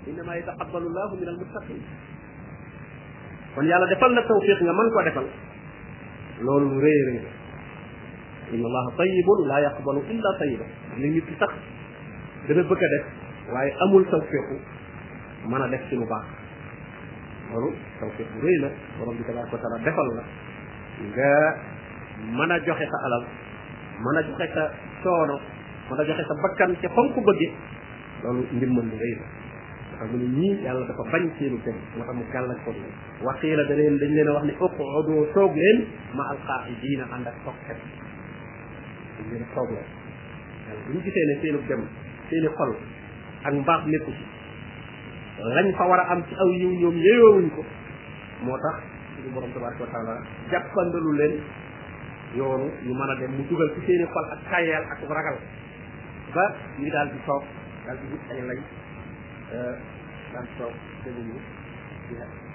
innama 0.10 0.34
yataqabbalu 0.42 0.88
llahu 0.96 1.14
min 1.22 1.28
almuttaqin 1.34 1.80
kon 3.56 3.66
yàlla 3.72 3.88
defal 3.94 4.12
la 4.18 4.24
tawfiq 4.32 4.60
nga 4.66 4.74
mën 4.80 4.88
ko 4.96 5.00
defal 5.08 5.26
loolu 6.48 6.66
lu 6.74 6.78
rëy 6.86 7.00
rëy 7.10 7.20
inna 8.58 8.66
allaha 8.72 8.90
tayyibun 9.00 9.40
la 9.52 9.58
yaqbalu 9.68 10.02
illa 10.14 10.30
tayyiba 10.42 10.66
li 10.98 11.08
nit 11.16 11.26
ki 11.30 11.36
sax 11.40 11.52
dana 12.48 12.62
bëgg 12.70 12.84
a 12.86 12.90
def 12.96 13.06
waaye 13.54 13.72
amul 13.86 14.04
tawfiqu 14.14 14.56
mën 15.52 15.62
a 15.62 15.68
def 15.74 15.82
ci 15.90 15.96
lu 15.96 16.06
baax 16.10 16.26
loolu 17.52 17.70
tawfiq 18.02 18.28
bu 18.34 18.40
rëy 18.48 18.58
la 18.66 18.70
borom 18.98 19.16
bi 19.18 19.24
tabaraka 19.28 19.54
wa 19.56 19.62
taala 19.66 19.78
defal 19.86 20.08
la 20.18 20.24
nga 21.16 21.32
mën 22.38 22.52
a 22.54 22.58
joxe 22.66 22.86
sa 22.94 22.98
alal 23.08 23.24
mën 24.04 24.18
a 24.20 24.22
joxe 24.28 24.46
sa 24.56 24.64
coono 25.04 25.36
mën 25.90 26.00
a 26.02 26.04
joxe 26.08 26.24
sa 26.30 26.34
bakkan 26.44 26.72
ca 26.82 26.88
fam 26.96 27.08
ko 27.14 27.20
bëgge 27.30 27.48
loolu 28.24 28.42
ndimbal 28.56 28.86
lu 28.92 28.98
rëy 29.04 29.16
la 29.22 29.39
mu 30.06 30.16
ne 30.18 30.24
ñii 30.28 30.64
yàlla 30.64 30.86
dafa 30.88 31.04
bañ 31.12 31.24
seenu 31.38 31.60
gëm 31.66 31.76
moo 31.98 32.04
tax 32.06 32.16
mu 32.16 32.24
gàllankoor 32.32 32.74
leen 32.76 32.94
waxiila 33.22 33.64
leen 33.68 33.98
dañ 34.00 34.10
leen 34.16 34.28
a 34.28 34.32
wax 34.34 34.44
ne 34.46 34.54
uqudoo 34.56 35.26
toog 35.34 35.54
leen 35.56 35.78
ma 36.14 36.24
alqaa'idiina 36.32 37.06
ànd 37.12 37.28
ak 37.28 37.36
toogkat 37.44 37.76
dañ 37.76 39.28
leen 39.32 39.44
a 39.44 39.48
toog 39.56 39.68
ñu 40.92 41.00
gisee 41.04 41.26
ne 41.30 41.36
seenu 41.42 41.60
gëm 41.68 41.82
seeni 42.30 42.48
xol 42.48 42.72
ak 43.44 43.54
mbaax 43.54 43.82
nekku 43.88 44.12
ci 44.12 44.24
lañ 45.56 45.68
fa 45.76 45.84
war 45.88 46.00
a 46.00 46.08
am 46.12 46.24
ci 46.30 46.34
aw 46.36 46.48
yiw 46.48 46.72
ñoom 46.80 46.96
yeyoowuñ 46.96 47.48
ko 47.56 47.62
moo 48.44 48.56
tax 48.58 48.80
suñu 49.16 49.34
borom 49.36 49.52
tabaraka 49.52 49.84
wa 49.84 49.90
taala 49.92 50.16
jàppandalu 50.52 51.12
leen 51.12 51.34
yoonu 52.38 52.72
ñu 52.88 52.94
mën 52.94 53.10
a 53.12 53.16
dem 53.20 53.32
mu 53.36 53.44
dugal 53.50 53.70
ci 53.76 53.82
seeni 53.86 54.06
xol 54.08 54.26
ak 54.32 54.40
tayeel 54.50 54.84
ak 54.96 55.00
ragal 55.12 55.38
ba 56.34 56.56
ñu 56.80 56.88
daal 56.88 57.12
di 57.12 57.20
toog 57.26 57.44
daal 57.86 57.98
di 58.00 58.48
lay 58.48 58.60
uh, 59.54 59.76
comes 60.34 60.50
from 60.58 60.74
the 61.04 62.14
Yeah. 62.14 62.49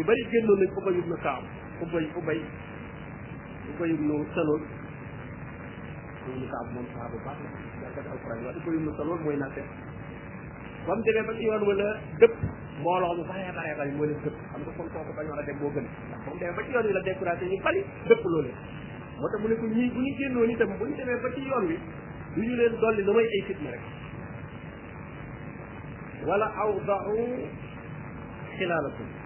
yu 0.00 0.04
bari 0.08 0.24
génnoon 0.32 0.58
nañ 0.64 0.68
ubay 0.80 0.94
ibnu 1.02 1.12
kaab 1.24 1.44
ubay 1.84 2.06
ubay 2.18 2.40
ubay 3.70 3.92
moom 4.08 4.22
saxaaba 4.32 6.72
bu 7.12 7.18
baax 7.26 7.36
la 7.44 7.52
jàngat 7.94 8.08
alquran 8.16 8.38
waaye 8.48 8.56
ubay 8.60 8.76
ibnu 8.80 8.88
saloon 8.96 9.20
mooy 9.24 9.36
naafeq 9.42 9.68
ba 10.88 10.92
mu 10.96 11.02
demee 11.04 11.20
ba 11.28 11.32
ci 11.36 11.44
yoon 11.48 11.60
wala 11.68 11.88
dëpp 12.22 12.32
mbooloo 12.80 13.14
mu 13.20 13.24
bare 13.28 13.44
a 13.44 13.52
dem 13.76 14.00
moo 14.00 14.08
gën 15.68 15.84
ñu 16.32 16.48
bari 17.60 17.80
dëpp 18.08 18.24
loolee 18.32 18.54
moo 19.20 19.28
tax 19.32 19.36
mu 19.42 19.48
ne 19.52 19.54
ko 19.60 19.68
bu 19.68 19.76
ñu 19.76 20.16
génnoon 20.18 20.48
itam 20.50 20.78
bu 20.80 20.86
ñu 20.88 20.96
demee 20.96 21.20
ba 21.22 21.28
ci 21.34 21.40
yoon 21.46 21.66
wi 21.68 21.76
du 22.34 22.40
ñu 22.40 22.54
leen 22.56 22.72
dolli 22.80 23.02
lu 23.04 23.12
may 23.12 23.26
ay 23.28 23.42
fitna 23.52 23.68
rek 23.68 23.84
wala 26.26 26.48
awdahu 26.56 27.52
xilaalakum 28.56 29.19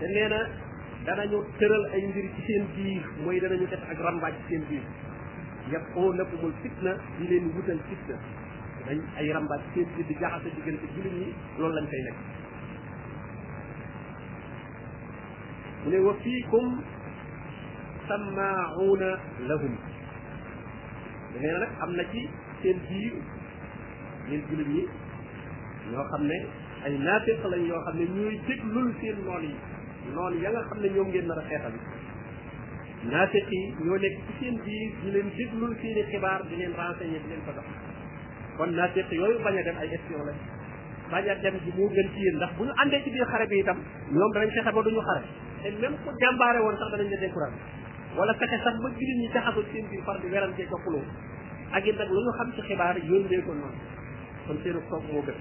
te 0.00 0.08
nee 0.08 0.28
na 0.32 0.36
danañu 1.06 1.38
tëral 1.60 1.82
ay 1.94 2.02
mbir 2.10 2.24
ci 2.34 2.40
seen 2.46 2.64
biir 2.74 3.02
mooy 3.22 3.36
danañu 3.44 3.66
def 3.72 3.82
ak 3.92 3.98
rambaaj 4.06 4.32
ci 4.38 4.42
seen 4.48 4.62
biir 4.68 4.84
yaquunakumul 5.72 6.52
fitna 6.62 6.92
di 7.18 7.24
leen 7.30 7.46
wutal 7.54 7.80
fitna 7.88 8.16
dañ 8.86 8.98
ay 9.18 9.26
rambaaj 9.36 9.60
ci 9.60 9.72
seen 9.74 9.88
biir 9.96 10.06
di 10.08 10.14
jaxase 10.22 10.48
diggante 10.56 10.86
jullit 10.94 11.14
ñi 11.20 11.28
loolu 11.58 11.74
lañ 11.76 11.86
fay 11.92 12.02
nekk 12.06 12.18
mu 15.82 15.88
ne 15.92 15.98
wa 16.06 16.14
fiikum 16.22 16.66
sammaauuna 18.08 19.10
lahum 19.48 19.74
nee 21.40 21.52
na 21.52 21.58
nag 21.64 21.72
am 21.84 21.90
na 21.98 22.04
ci 22.12 22.22
seen 22.62 22.78
biir 22.88 23.14
yéen 24.30 24.42
jullit 24.48 24.68
ñi 24.74 24.82
ñoo 25.90 26.04
xam 26.12 26.24
ne 26.30 26.38
ay 26.84 26.94
naafiq 26.98 27.40
lañ 27.52 27.62
yoo 27.68 27.82
xam 27.86 27.96
ne 28.00 28.04
ñooy 28.16 28.36
déglul 28.48 28.90
seen 29.00 29.18
noon 29.26 29.42
yi 29.50 29.54
noonu 30.08 30.36
ya 30.42 30.48
nga 30.50 30.62
xam 30.68 30.78
ne 30.82 30.88
ñoom 30.94 31.08
ngeen 31.10 31.26
nar 31.28 31.38
a 31.38 31.44
xeexal 31.48 31.74
naafiq 33.12 33.46
yi 33.52 33.60
ñoo 33.84 33.98
nekk 33.98 34.16
ci 34.26 34.32
seen 34.40 34.54
biir 34.64 34.90
di 35.02 35.08
leen 35.10 35.28
déglul 35.36 35.74
seen 35.80 35.98
i 35.98 36.02
xibaar 36.10 36.40
di 36.48 36.54
leen 36.56 36.72
renseigné 36.78 37.18
di 37.22 37.28
leen 37.28 37.42
ko 37.44 37.52
jox 37.56 37.68
kon 38.56 38.70
naafiq 38.78 39.10
yooyu 39.12 39.38
bañ 39.44 39.56
a 39.60 39.62
dem 39.62 39.76
ay 39.80 39.92
espion 39.94 40.26
lañ 40.28 40.36
bañ 41.10 41.28
a 41.30 41.34
dem 41.42 41.54
ji 41.64 41.70
moo 41.76 41.88
gën 41.94 42.08
ci 42.14 42.20
yéen 42.24 42.36
ndax 42.36 42.52
bu 42.56 42.62
ñu 42.64 42.72
àndee 42.82 43.02
ci 43.04 43.10
biir 43.14 43.26
xare 43.30 43.46
bi 43.46 43.58
itam 43.62 43.78
ñoom 44.12 44.32
danañ 44.34 44.50
fexe 44.54 44.70
ba 44.76 44.80
duñu 44.86 45.00
xare 45.08 45.22
te 45.62 45.68
même 45.80 45.96
ku 46.04 46.08
jàmbaare 46.20 46.60
woon 46.64 46.76
sax 46.78 46.88
danañ 46.92 47.08
la 47.12 47.16
découragé 47.24 47.58
wala 48.16 48.32
fexe 48.40 48.56
sax 48.64 48.76
ba 48.82 48.88
jullit 48.98 49.16
ñi 49.20 49.26
jaxasoo 49.34 49.64
seen 49.72 49.86
biir 49.90 50.02
far 50.06 50.16
di 50.20 50.26
werantee 50.34 50.66
ko 50.70 50.76
xuloo 50.84 51.04
ak 51.72 51.86
it 51.86 51.96
nag 51.98 52.08
lu 52.08 52.20
ñu 52.24 52.32
xam 52.38 52.48
ci 52.54 52.60
xibaar 52.68 52.96
yónnee 53.08 53.42
ko 53.46 53.52
noonu 53.54 53.80
kon 54.46 54.56
seenu 54.62 54.80
toog 54.88 55.02
moo 55.12 55.22
gën 55.26 55.36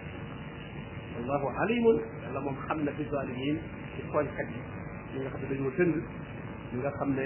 wallahu 1.20 1.48
alimun 1.64 1.98
yàlla 2.24 2.40
moom 2.46 2.56
xam 2.68 2.78
na 2.84 2.92
bi 2.98 3.04
zalimin 3.12 3.58
ci 4.00 4.12
tooñkat 4.12 4.48
yi 4.48 5.20
nga 5.20 5.30
xam 5.30 5.42
ne 5.42 5.48
dañoo 5.50 5.72
dëng 5.78 5.94
ñi 6.72 6.78
nga 6.82 6.92
xam 6.98 7.10
ne 7.18 7.24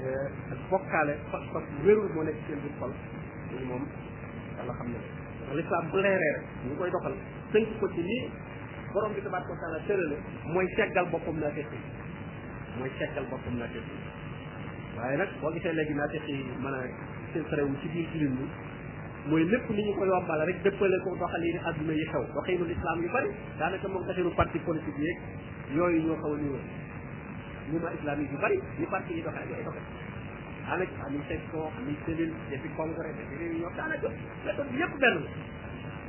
eh, 0.00 0.26
ak 0.54 0.58
bokkaale 0.70 1.14
pas-pas 1.30 1.64
wérul 1.84 2.08
moo 2.14 2.24
nekk 2.24 2.36
seen 2.46 2.58
biir 2.62 2.72
xol 2.80 2.92
loolu 3.50 3.64
moom 3.68 3.84
yàlla 4.56 4.72
xam 4.78 4.86
ne 4.92 4.98
ndax 4.98 5.56
lislaam 5.60 5.84
bu 5.92 5.96
leeree 5.98 6.34
mu 6.64 6.68
ñu 6.70 6.74
koy 6.80 6.90
doxal 6.90 7.14
tënk 7.52 7.68
ko 7.80 7.86
ci 7.94 8.02
lii 8.02 8.30
borom 8.92 9.12
bi 9.12 9.22
tabaaraka 9.22 9.52
wa 9.52 9.60
taala 9.62 9.78
tërale 9.88 10.16
mooy 10.54 10.66
seggal 10.76 11.06
boppam 11.12 11.36
naa 11.42 11.50
tekki 11.58 11.78
mooy 12.78 12.90
seggal 12.98 13.24
boppam 13.30 13.58
naa 13.58 13.68
tekki 13.68 13.96
waaye 14.96 15.16
nag 15.18 15.30
boo 15.40 15.52
gisee 15.52 15.72
léegi 15.74 15.94
naa 15.94 16.08
tekki 16.12 16.34
mën 16.62 16.74
a 16.74 16.80
filtréwu 17.32 17.76
ci 17.82 17.88
biir 17.88 18.08
jullit 18.12 18.32
ñi 18.32 18.48
mooy 19.28 19.44
lépp 19.50 19.66
ni 19.70 19.82
ñu 19.84 19.92
ko 19.98 20.04
yombal 20.06 20.40
rek 20.46 20.62
dëppale 20.62 20.96
ko 21.04 21.16
doxalin 21.18 21.58
adduna 21.64 21.92
yi 21.92 22.06
xew 22.06 22.24
doxinu 22.34 22.64
lislaam 22.64 23.02
yu 23.02 23.10
bari 23.10 23.30
daanaka 23.58 23.88
moom 23.88 24.06
taxiru 24.06 24.30
parti 24.36 24.58
politique 24.60 24.98
yeeg 25.00 25.18
yooyu 25.76 26.00
ñoo 26.06 26.16
xaw 26.22 26.32
a 26.32 26.36
ñëwoon 26.42 26.64
mouvement 27.70 27.90
islamique 28.00 28.30
yu 28.32 28.38
bari 28.40 28.56
ñu 28.80 28.86
parti 28.90 29.12
yi 29.14 29.22
doxee 29.22 29.42
ak 29.44 29.48
yooyu 29.50 29.64
doxee 29.64 29.88
daanaka 30.64 30.96
amuñ 31.06 31.20
section 31.28 31.60
amuñ 31.78 31.94
cellule 32.06 32.32
depuis 32.50 32.70
congrès 32.78 33.12
depuis 33.18 33.36
réunion 33.42 33.68
daanaka 33.76 34.08
méthode 34.46 34.68
bi 34.72 34.78
yëpp 34.80 34.96
benn 35.02 35.16
la 35.20 35.30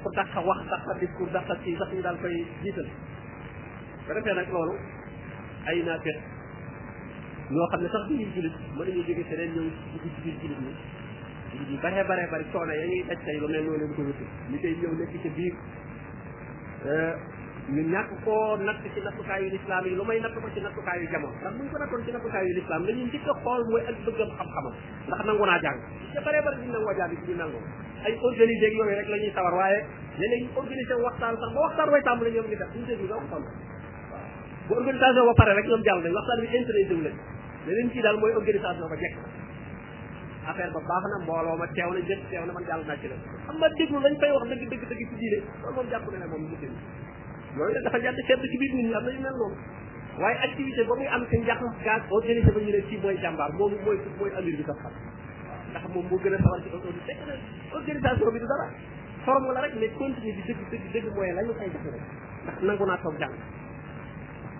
pour 0.01 0.11
dàqa 0.15 0.39
wax 0.47 0.59
dàqa 0.71 0.93
discours 1.01 1.27
dàqa 1.35 1.53
ci 1.63 1.75
sax 1.75 1.89
ñu 1.93 2.01
daal 2.01 2.17
koy 2.23 2.35
jiital 2.63 2.87
ba 4.07 4.13
defee 4.13 4.33
nag 4.39 4.47
loolu 4.53 4.75
ay 5.67 5.83
naa 5.83 5.99
fekk 6.07 6.19
ñoo 7.51 7.67
xam 7.71 7.81
ne 7.83 7.89
sax 7.95 8.07
du 8.07 8.13
ñuy 8.15 8.29
julit 8.35 8.55
mën 8.77 8.87
ñu 8.95 9.01
jóge 9.03 9.23
feneen 9.31 9.51
ñëw 9.55 9.67
dugg 9.91 10.05
ci 10.15 10.21
biir 10.23 10.35
julit 10.39 10.59
ñi 10.63 10.71
julit 11.51 11.69
ñu 11.71 11.77
bare 11.83 12.03
bare 12.07 12.23
bare 12.31 12.45
coono 12.51 12.71
ya 12.71 12.85
ñuy 12.87 13.03
daj 13.11 13.19
tey 13.25 13.37
lu 13.39 13.47
mel 13.47 13.63
noonu 13.65 13.77
leen 13.79 13.93
ko 13.95 14.01
wutu 14.07 14.23
ñu 14.49 14.57
koy 14.57 14.71
ñëw 14.79 14.93
nekk 14.99 15.11
ci 15.21 15.29
biir 15.35 15.53
ñu 17.73 17.81
ñàkk 17.93 18.09
koo 18.25 18.57
natt 18.65 18.81
ci 18.93 18.99
nattukaayu 19.05 19.47
lislaam 19.53 19.85
yi 19.85 19.95
lu 19.95 20.03
may 20.05 20.19
natt 20.19 20.33
ko 20.41 20.47
ci 20.53 20.59
nattukaayu 20.61 21.05
jamono 21.11 21.33
ndax 21.41 21.53
buñ 21.59 21.67
ko 21.71 21.77
nattoon 21.77 22.01
ci 22.05 22.11
nattukaayu 22.15 22.51
lislaam 22.57 22.81
la 22.87 22.91
njëkk 22.97 23.27
a 23.29 23.33
xool 23.43 23.61
mooy 23.69 23.83
ak 23.91 23.95
bëggam 24.05 24.29
xam-xamam 24.37 24.73
ndax 25.07 25.19
nangu 25.29 25.45
naa 25.45 25.59
jàng 25.61 25.77
te 26.13 26.19
bare 26.25 26.39
bare 26.45 26.55
diñ 26.61 26.71
nangoo 26.73 26.93
jàng 26.99 27.11
ci 27.13 27.29
ñu 27.31 27.37
nangu 27.41 27.59
ay 28.07 28.13
organisé 28.29 28.65
ak 28.69 28.73
yooyu 28.73 28.95
rek 28.99 29.07
la 29.13 29.17
ñuy 29.21 29.31
sawar 29.37 29.53
waaye 29.59 29.79
léeg-léeg 30.17 30.89
ñu 30.89 31.03
waxtaan 31.05 31.35
sax 31.43 31.49
ba 31.53 31.59
waxtaan 31.67 31.89
way 31.93 32.01
tàmbali 32.09 32.31
ñoom 32.35 32.47
ñu 32.49 32.57
def 32.57 32.71
ñu 32.75 32.85
déglu 32.89 33.07
doo 33.07 33.19
ko 33.21 34.75
xam 34.81 34.97
ba 35.29 35.33
pare 35.37 35.51
rek 35.59 35.65
ñoom 35.69 35.81
jàll 35.85 36.01
nañ 36.01 36.13
waxtaan 36.17 36.37
bi 36.41 36.47
intéressé 36.57 36.93
wu 36.97 37.01
leen 37.05 37.17
leneen 37.67 37.91
ci 37.93 38.01
daal 38.01 38.17
mooy 38.17 38.33
organisation 38.33 38.89
ba 38.89 38.97
jekk 38.97 39.15
affaire 40.49 40.71
ba 40.73 40.81
baax 40.89 41.03
na 41.13 41.17
mbooloo 41.23 41.57
ma 41.61 41.67
teew 41.77 41.91
na 41.93 42.01
jëf 42.09 42.19
teew 42.29 42.43
na 42.49 42.53
man 42.53 42.63
xam 42.65 42.81
nga 42.81 42.95
déglu 43.77 43.97
lañ 44.05 44.15
fay 44.21 44.31
wax 44.33 44.45
dëgg 44.49 44.63
dëgg 44.71 44.83
dëgg 44.89 45.01
ci 45.09 45.15
diine 45.21 45.37
loolu 45.61 45.75
moom 45.75 45.87
jàpp 45.91 46.05
ne 46.11 46.25
moom 46.33 46.43
ñu 46.49 46.57
déglu 46.63 46.81
loolu 47.59 47.73
nag 47.75 47.83
dafa 47.87 47.99
jàdd 48.03 48.19
seetlu 48.27 48.47
ci 48.51 48.57
biir 48.61 48.73
nit 48.75 48.85
ñi 48.89 48.93
am 48.99 49.03
nañu 49.09 49.19
mel 49.19 49.35
noonu 49.39 49.57
waaye 50.23 50.37
activité 50.47 50.81
ba 50.91 50.95
muy 51.01 51.07
am 51.15 51.25
te 51.31 51.35
njaxam 51.43 51.69
gaz 51.83 52.01
organisé 52.09 52.49
ñu 52.55 52.71
ne 52.71 52.99
mooy 53.03 53.17
jàmbaar 53.25 53.51
moomu 53.59 53.75
mooy 53.85 53.97
mooy 54.19 54.31
amir 54.37 54.63
moom 55.93 56.05
moo 56.09 56.19
gën 56.23 56.33
a 56.33 56.37
sawar 56.43 56.59
ci 56.63 56.69
auto 56.73 56.89
fekk 57.07 57.21
organisation 57.79 58.31
bi 58.33 58.39
du 58.39 58.47
dara 58.51 58.67
forme 59.25 59.51
la 59.53 59.61
rek 59.65 59.73
mais 59.81 59.91
continue 59.97 60.35
di 60.37 60.41
dëgg 60.47 60.59
dëgg 60.71 60.85
dëgg 60.93 61.13
mooy 61.15 61.31
la 61.35 61.41
ñu 61.43 61.53
koy 61.59 61.69
def 61.73 61.83
rek 61.95 62.03
ndax 62.45 62.59
nangu 62.65 62.85
naa 62.85 62.97
toog 63.03 63.15
jàng 63.19 63.33
mu 63.35 63.43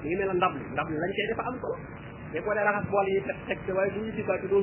ngi 0.07 0.15
mel 0.15 0.27
ne 0.27 0.33
ndab 0.41 0.53
li 0.59 0.63
ndab 0.73 0.87
li 0.91 0.97
lañ 1.03 1.11
koy 1.15 1.27
dafa 1.33 1.43
am 1.51 1.55
solo 1.63 1.75
mais 2.33 2.43
boo 2.45 2.53
dee 2.55 2.63
raxas 2.67 2.85
bool 2.91 3.07
yi 3.09 3.21
teg 3.27 3.37
teg 3.47 3.59
te 3.65 3.71
waaye 3.75 3.91
du 3.95 3.99
ñu 4.05 4.11
ci 4.15 4.21
baatu 4.27 4.47
doo 4.51 4.61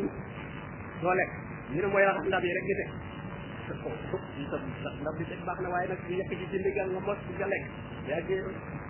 doo 1.02 1.14
lekk 1.21 1.33
ñu 1.73 1.81
ne 1.83 1.88
mooy 1.93 2.05
raxas 2.09 2.25
ndab 2.28 2.43
yi 2.47 2.55
rek 2.57 2.66
ñu 2.71 3.07
sa 3.66 3.75
ko 3.82 3.90
sa 4.50 5.11
bi 5.18 5.25
teg 5.26 5.42
baax 5.42 5.58
na 5.62 5.66
waaye 5.75 5.87
nag 5.90 5.99
ñu 6.06 6.16
yekk 6.18 6.30
ci 6.38 6.46
ci 6.50 6.56
ndigal 6.62 6.88
nga 6.94 7.00
mos 7.02 7.18
nga 7.18 7.46
lekk 7.50 7.64
yaa 8.06 8.20
ngi 8.23 8.40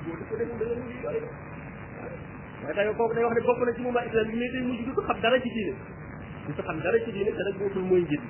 góor 0.04 0.21
ko 0.28 0.35
dem 0.37 0.49
da 0.61 0.64
nga 0.68 0.76
mujj 0.85 1.00
yore 1.00 1.18
ko 1.25 1.28
waaye 2.61 2.75
tamit 2.76 2.97
kooku 2.97 3.14
day 3.16 3.25
wax 3.25 3.33
ne 3.33 3.40
bokk 3.47 3.62
na 3.64 3.73
ci 3.73 3.80
moom 3.80 3.97
islam 4.04 4.28
bi 4.30 4.37
mais 4.37 4.52
day 4.52 4.61
mujj 4.68 4.83
du 4.85 4.92
xam 5.06 5.16
dara 5.25 5.38
ci 5.40 5.49
diine 5.56 5.73
du 6.47 6.52
xam 6.61 6.78
dara 6.85 6.99
ci 7.04 7.12
diine 7.16 7.30
te 7.38 7.42
nag 7.49 7.54
boobul 7.61 7.83
mooy 7.88 8.02
njit 8.04 8.21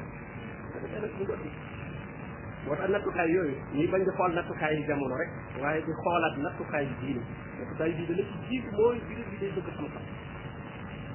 moo 2.66 2.74
tax 2.74 2.88
nattukaay 2.94 3.28
yooyu 3.34 3.54
ñuy 3.74 3.86
bañ 3.90 4.02
di 4.06 4.10
xool 4.16 4.32
nattukaay 4.38 4.74
yi 4.78 4.84
jamono 4.86 5.16
rek 5.18 5.30
waaye 5.60 5.80
di 5.82 5.90
xoolaat 6.02 6.36
nattukaay 6.46 6.84
yi 6.86 6.94
diine 7.02 7.22
nattukaay 7.58 7.90
yi 7.90 8.06
diine 8.06 8.22
la 8.22 8.24
ci 8.32 8.38
jiitu 8.48 8.70
mooy 8.70 9.02
jullit 9.10 9.26
bi 9.34 9.42
day 9.42 9.50
bëgg 9.50 9.66
xam-xam 9.74 10.06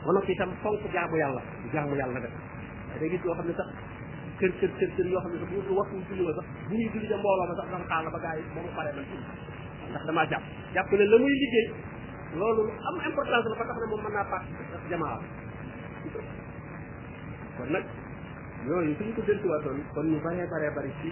ba 0.04 0.12
noppi 0.12 0.34
itam 0.36 0.52
fonk 0.62 0.84
jaamu 0.92 1.16
yàlla 1.16 1.40
jaamu 1.72 1.96
yàlla 1.96 2.20
def 2.20 2.36
waaye 2.92 3.00
day 3.00 3.08
gis 3.16 3.24
yoo 3.26 3.32
xam 3.40 3.48
ne 3.48 3.56
sax 3.64 3.72
kër 4.42 4.52
kër 4.60 4.72
kër 4.78 4.90
kër 4.96 5.06
yoo 5.12 5.22
xam 5.24 5.32
ne 5.34 5.38
sax 5.42 5.52
bu 5.68 5.74
waxtu 5.80 5.96
wu 5.98 6.04
julli 6.10 6.24
wa 6.28 6.34
sax 6.38 6.46
bu 6.68 6.74
ñuy 6.78 6.88
julli 6.94 7.08
ja 7.12 7.18
mbooloo 7.22 7.46
ma 7.50 7.56
sax 7.60 7.68
dama 7.72 7.86
taal 7.92 8.06
ba 8.14 8.20
gars 8.24 8.38
yi 8.38 8.44
ba 8.56 8.60
mu 8.66 8.70
paree 8.78 8.94
ma 8.98 9.02
ndax 9.92 10.04
dama 10.08 10.22
jàpp 10.32 10.44
jàpp 10.74 10.90
ne 11.00 11.06
la 11.12 11.18
muy 11.22 11.34
liggéey 11.42 11.68
loolu 12.40 12.64
am 12.88 12.96
importance 13.08 13.46
la 13.50 13.56
ba 13.60 13.66
tax 13.70 13.78
ne 13.82 13.86
moom 13.92 14.02
mën 14.06 14.14
naa 14.16 14.26
pàcc 14.32 14.46
sax 14.72 14.82
jamaa 14.92 15.18
kon 17.58 17.68
nag 17.76 17.84
yooyu 18.68 18.92
suñu 18.98 19.14
ko 19.18 19.22
dëntu 19.30 19.46
waatoon 19.52 19.78
kon 19.94 20.06
ñu 20.12 20.18
bare 20.26 20.44
bare 20.54 20.68
bare 20.76 20.90
ci 21.02 21.10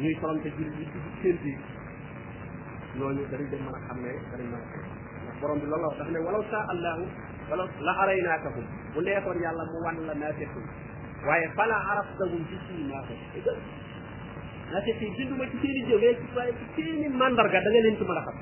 ñuy 0.00 0.14
solante 0.20 0.48
julli 0.58 0.84
ci 0.92 0.98
seen 1.22 1.36
biir 1.42 1.58
ñooñu 2.96 3.22
dañu 3.30 3.46
dem 3.50 3.60
mën 3.66 3.74
a 3.74 3.80
xam 3.88 3.98
ne 4.06 4.12
dañu 4.30 4.48
mën 4.52 4.62
a 4.76 5.20
ndax 5.24 5.36
borom 5.40 5.58
bi 5.58 5.66
loolu 5.66 5.82
la 5.82 5.86
wax 5.88 5.96
daf 5.98 6.08
ne 6.14 6.18
walaw 6.26 6.42
saa 6.50 6.64
allahu 6.74 7.04
walaw 7.50 7.66
la 7.86 7.92
araynaakahum 8.02 8.64
bu 8.94 8.98
neexoon 9.06 9.38
yàlla 9.44 9.62
mu 9.72 9.78
wàn 9.84 9.96
la 10.06 10.14
naa 10.14 10.32
fekkul 10.38 10.64
waaye 11.26 11.46
balaa 11.56 11.82
araftahum 11.92 12.40
bi 12.50 12.56
simahum 12.66 13.18
bi 14.84 14.92
fii 15.00 15.10
binduma 15.18 15.44
ci 15.52 15.56
seen 15.62 15.76
i 15.80 15.82
jëf 15.90 16.00
waaye 16.00 16.14
ci 16.14 16.36
waaye 16.38 16.52
ci 16.56 16.82
seen 16.82 17.02
i 17.02 17.08
mandarga 17.22 17.60
da 17.60 17.68
nga 17.74 17.80
leen 17.86 17.96
ci 18.00 18.04
mën 18.10 18.16
a 18.16 18.20
xam 18.28 18.36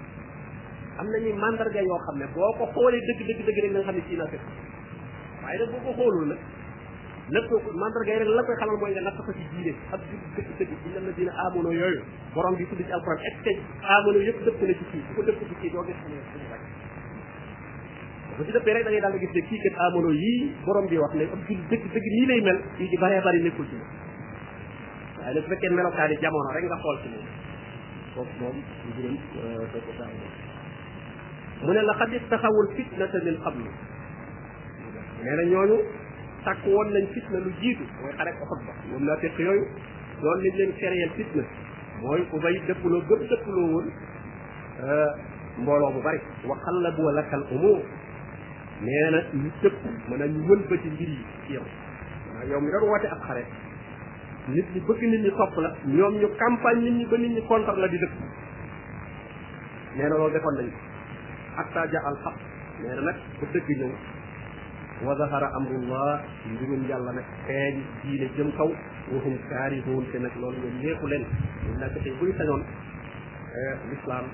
am 1.01 1.07
nañu 1.15 1.33
màndarga 1.45 1.81
yoo 1.89 1.99
xam 2.07 2.19
ne 2.23 2.27
boo 2.35 2.53
ko 2.61 2.65
xoolee 2.77 3.01
dëgg 3.09 3.21
dëgg 3.31 3.45
dëgg 3.49 3.59
rek 3.65 3.71
nga 3.75 3.83
xam 3.89 3.95
ne 3.99 4.03
ci 4.09 4.17
naafeq 4.21 4.41
waaye 5.45 5.59
nag 5.63 5.71
boo 5.75 5.83
ko 5.87 5.93
xoolul 5.99 6.27
nag 6.31 6.39
nattoo 7.35 7.59
ko 7.65 7.69
mandarga 7.83 8.13
yi 8.13 8.25
la 8.37 8.43
koy 8.49 8.55
xamal 8.61 8.77
mooy 8.83 8.91
nga 8.95 9.01
natt 9.09 9.17
ko 9.27 9.33
ci 9.39 9.45
diine 9.53 9.75
ak 9.97 10.01
ci 10.09 10.15
dëgg 10.37 10.51
dëgg 10.61 10.87
illa 10.91 11.01
ladina 11.09 11.33
amono 11.47 11.73
yooyu 11.81 12.03
borom 12.35 12.55
bi 12.57 12.69
tudd 12.71 12.85
ci 12.87 12.93
alquran 12.93 13.19
est 13.23 13.35
ce 13.43 13.43
que 13.47 14.25
yëpp 14.29 14.45
dëpp 14.49 14.61
na 14.71 14.75
ci 14.81 14.85
kii 14.93 15.03
bu 15.09 15.15
ko 15.17 15.23
dëpp 15.31 15.41
ci 15.51 15.55
kii 15.61 15.71
doo 15.77 15.85
gis 15.91 15.99
ne 16.09 16.21
suñu 16.31 16.49
wàcc 16.53 16.98
bu 18.39 18.45
ci 18.47 18.53
dëppee 18.55 18.73
rek 18.77 18.85
da 18.87 18.91
ngay 18.91 19.01
daal 19.03 19.13
di 19.13 19.19
gis 19.21 19.33
ne 19.37 19.41
kii 19.49 19.59
kat 19.63 19.75
amono 19.85 20.11
yii 20.13 20.55
borom 20.65 20.87
bi 20.91 20.97
wax 21.03 21.13
ne 21.21 21.25
ab 21.37 21.41
jul 21.49 21.59
dëgg 21.71 21.83
dëgg 21.95 22.07
nii 22.07 22.27
lay 22.31 22.41
mel 22.49 22.59
yu 22.79 22.89
ci 22.93 22.97
bëree 23.03 23.21
bëri 23.25 23.41
nekkul 23.43 23.67
ci 23.71 23.75
waaye 23.81 25.33
nag 25.37 25.43
su 25.43 25.49
fekkee 25.55 25.71
melokaani 25.79 26.15
jamono 26.23 26.53
rek 26.57 26.65
nga 26.69 26.77
xool 26.85 26.99
ci 27.03 27.09
moom 27.13 27.27
foofu 28.15 28.31
moom 28.39 28.57
lu 28.85 28.91
gërëm 28.95 29.15
da 29.73 29.79
ko 29.87 29.93
daal 29.99 30.13
mu 31.63 31.67
ne 31.67 31.73
la 31.73 31.83
laqad 31.89 32.13
ittaxawul 32.21 32.69
fitnata 32.77 33.19
min 33.27 33.39
qabl 33.43 33.63
nee 35.27 35.37
na 35.41 35.45
ñooñu 35.51 35.79
sàkk 36.45 36.67
woon 36.67 36.89
nañ 36.95 37.07
fitna 37.15 37.39
lu 37.41 37.51
jiitu 37.61 37.85
mooy 38.01 38.13
ko 38.17 38.45
xam 38.51 38.61
ba 38.67 38.73
moom 38.93 39.03
naa 39.05 39.17
fekk 39.25 39.37
yooyu 39.39 39.67
doon 40.23 40.39
liñ 40.47 40.55
leen 40.59 40.73
créel 40.79 41.11
fitna 41.19 41.43
mooy 42.07 42.23
ku 42.31 42.39
bay 42.39 42.55
dëppuloo 42.69 43.03
gëm 43.09 43.21
dëppuloo 43.35 43.67
woon 43.75 43.87
mbooloo 45.61 45.91
bu 45.93 46.01
bari 46.07 46.21
wa 46.47 46.57
xallabu 46.63 47.03
lakal 47.19 47.43
umur 47.51 47.83
nee 48.81 49.11
na 49.11 49.19
ñu 49.35 49.51
tëpp 49.63 49.77
maanaam 50.09 50.31
ñu 50.31 50.43
wëlbati 50.47 50.89
mbir 50.91 51.09
yi 51.09 51.19
ci 51.47 51.53
yow 51.55 51.63
maanaam 52.27 52.49
yow 52.51 52.61
mi 52.61 52.71
doon 52.71 52.89
woote 52.89 53.07
ab 53.11 53.21
xare 53.27 53.45
nit 54.49 54.67
ñi 54.75 54.81
bëgg 54.87 55.03
nit 55.03 55.21
ñi 55.23 55.31
topp 55.37 55.55
la 55.59 55.75
ñoom 55.87 56.15
ñu 56.19 56.29
campagne 56.39 56.83
nit 56.83 56.95
ñi 56.99 57.07
ba 57.07 57.17
nit 57.19 57.31
ñi 57.35 57.43
contre 57.49 57.77
la 57.77 57.89
di 57.89 57.99
dëkk 57.99 58.15
nee 59.97 60.09
loolu 60.09 60.33
defoon 60.33 60.55
nañ 60.59 60.69
ko 60.71 60.79
hatta 61.57 61.87
ja 61.91 62.01
na 62.07 63.01
nag 63.03 63.17
ba 63.41 63.47
dëgg 63.53 63.69
ñëw 63.79 63.93
wa 65.03 65.17
zahara 65.17 65.51
amrullah 65.59 66.23
mbirum 66.47 66.83
yàlla 66.89 67.13
nag 67.13 67.27
feeñ 67.47 67.75
diine 68.03 68.31
jëm 68.37 68.53
kaw 68.57 68.71
waxum 69.11 69.37
kaarihoon 69.49 70.05
te 70.13 70.19
nag 70.19 70.35
loolu 70.39 70.57
ñoom 70.57 70.77
neexu 70.83 71.07
leen 71.09 71.25
ñun 71.67 71.79
nag 71.81 71.93
tey 72.03 72.15
buñ 72.21 72.31
sañoon 72.37 72.63
eh, 73.59 73.75
lislaam 73.91 74.25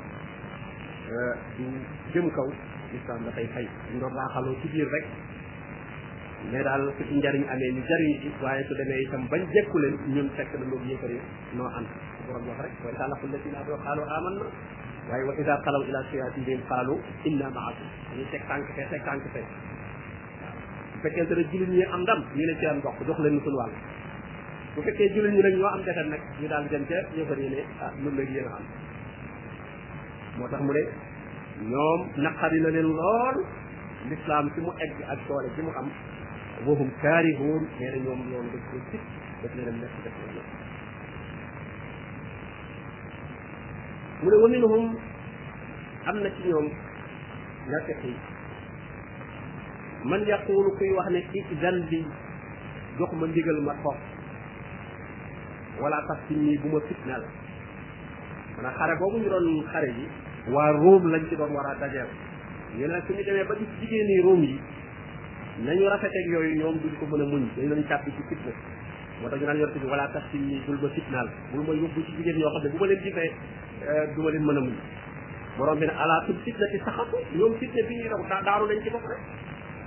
eh, 1.09 1.33
du 1.57 1.64
jëm 2.12 2.28
kaw 2.30 2.50
l'islam 2.94 3.18
da 3.26 3.30
fay 3.37 3.46
fay 3.54 3.66
ndo 3.94 4.07
raxalo 4.09 4.54
ci 4.62 4.66
bir 4.72 4.87
rek 4.94 5.07
mais 6.52 6.62
dal 6.64 6.92
ci 6.98 7.14
ndariñ 7.18 7.42
amé 7.52 7.66
ni 7.76 7.83
jariñ 7.88 8.12
ci 8.22 8.28
waye 8.40 8.62
su 8.68 8.74
démé 8.78 8.94
itam 9.02 9.26
bañ 9.30 9.42
jékulé 9.52 9.88
ñun 10.14 10.28
tek 10.37 10.48
da 10.54 10.64
lo 10.70 10.76
yékeré 10.87 11.18
no 11.57 11.64
am 11.78 11.85
borom 12.26 12.44
wax 12.48 12.59
rek 12.64 12.72
way 12.85 12.94
dalakul 12.98 13.30
lati 13.33 13.48
na 13.50 13.61
do 13.66 13.74
xalu 13.85 14.02
amanna 14.18 14.46
way 15.11 15.22
wa 15.26 15.35
iza 15.40 15.54
qalu 15.64 15.83
ila 15.90 16.00
siyati 16.11 16.40
bin 16.46 16.61
qalu 16.70 16.94
inna 17.28 17.46
ma'akum 17.54 17.88
ñu 18.16 18.24
tek 18.30 18.42
tank 18.48 18.64
fe 18.74 18.83
tek 18.90 19.02
tank 19.04 19.22
fe 19.33 19.42
fekké 21.02 21.22
dara 21.28 21.42
jilu 21.50 21.64
ñi 21.74 21.83
am 21.85 22.00
ndam 22.00 22.20
ñu 22.37 22.44
la 22.48 22.54
ci 22.61 22.66
am 22.66 22.78
dox 22.85 22.94
dox 23.07 23.18
leen 23.24 23.40
sun 23.44 23.54
wal 23.61 23.70
bu 24.74 24.80
fekké 24.83 25.09
jilu 25.14 25.28
ñi 25.35 25.40
nak 25.42 25.54
ñoo 25.59 25.68
am 25.74 25.83
defal 25.83 26.07
nak 26.09 26.20
ñu 26.40 26.46
dal 26.46 26.64
dem 26.70 26.85
ci 26.87 26.92
yékeré 27.16 27.48
né 27.54 27.61
ah 27.83 27.90
ñu 28.02 28.11
lay 28.16 28.28
yéna 28.30 28.50
am 28.57 28.64
motax 30.38 30.61
mu 30.62 30.72
ñoom 31.62 32.00
naqari 32.16 32.60
na 32.60 32.68
leen 32.70 32.86
lool 32.86 33.36
lislaam 34.08 34.50
ci 34.54 34.60
mu 34.60 34.72
egg 34.80 34.94
ak 35.08 35.18
doole 35.28 35.48
ci 35.54 35.62
mu 35.62 35.70
am 35.76 35.88
wahum 36.66 36.90
kaarihuun 37.02 37.62
nee 37.78 37.90
na 37.90 37.96
ñoom 37.98 38.20
loolu 38.30 38.48
daf 38.52 38.62
ko 38.70 38.76
sit 38.90 39.00
daf 39.40 39.54
mu 44.22 44.28
ne 44.30 44.36
wa 44.42 44.48
minhum 44.48 44.96
am 46.06 46.16
na 46.18 46.28
ci 46.34 46.42
ñoom 46.48 46.68
nafiq 47.68 48.02
yi 48.04 48.16
man 50.04 50.26
yaquulu 50.26 50.70
kuy 50.78 50.90
wax 50.96 51.08
ne 51.10 51.38
idan 51.52 51.74
li 51.90 52.04
jox 52.98 53.10
ma 53.12 53.26
ndigal 53.26 53.60
ma 53.62 53.74
toog 53.82 53.98
wala 55.80 56.02
tax 56.08 56.18
ci 56.28 56.34
nii 56.34 56.58
bu 56.58 56.68
ma 56.74 56.80
fitnaal 56.88 57.24
maanaam 58.56 58.74
xare 58.76 58.94
boobu 58.98 59.18
ñu 59.18 59.28
doon 59.30 59.62
xare 59.72 59.86
yi 59.98 60.06
waa 60.52 60.72
room 60.72 61.02
lañ 61.12 61.24
ci 61.28 61.37
doon 61.37 61.52
war 61.52 61.66
a 61.70 61.74
dajeel 61.80 62.09
ñu 62.76 62.87
ne 62.87 63.00
suñu 63.07 63.22
demee 63.24 63.44
ba 63.44 63.54
di 63.54 63.64
jigéen 63.80 64.09
yi 64.09 64.20
room 64.20 64.42
yi 64.44 64.61
nañu 65.64 65.88
rafet 65.88 66.12
ak 66.12 66.24
yooyu 66.33 66.54
ñoom 66.59 66.76
duñ 66.80 66.92
ko 67.00 67.07
mën 67.07 67.20
a 67.22 67.24
muñ 67.24 67.48
dañ 67.57 67.68
leen 67.68 67.85
tàbbi 67.88 68.11
ci 68.11 68.22
fitna 68.28 68.52
moo 69.22 69.28
tax 69.30 69.40
ñu 69.40 69.46
naan 69.46 69.59
yorte 69.59 69.78
bi 69.78 69.87
wala 69.87 70.07
tax 70.12 70.24
ci 70.30 70.38
ni 70.38 70.61
bul 70.66 70.78
ma 70.83 70.88
fitnaal 70.88 71.28
bul 71.52 71.64
ma 71.66 71.72
yóbbu 71.72 72.04
ci 72.04 72.12
jigéen 72.16 72.37
yoo 72.37 72.50
xam 72.50 72.62
ne 72.62 72.68
bu 72.68 72.76
ma 72.78 72.87
leen 72.87 73.00
gisee 73.00 73.30
du 74.14 74.20
ma 74.22 74.30
leen 74.30 74.44
mën 74.44 74.57
a 74.57 74.61
muñ 74.61 74.74
borom 75.57 75.78
bi 75.78 75.87
ne 75.87 75.92
ala 75.96 76.22
tul 76.26 76.37
fitna 76.44 76.66
ci 76.68 76.78
saxatu 76.85 77.16
ñoom 77.33 77.57
fitna 77.57 77.80
bi 77.88 77.94
ñuy 77.96 78.09
daw 78.09 78.42
daaru 78.44 78.66
nañ 78.68 78.83
ci 78.83 78.90
bopp 78.90 79.07
rek 79.09 79.20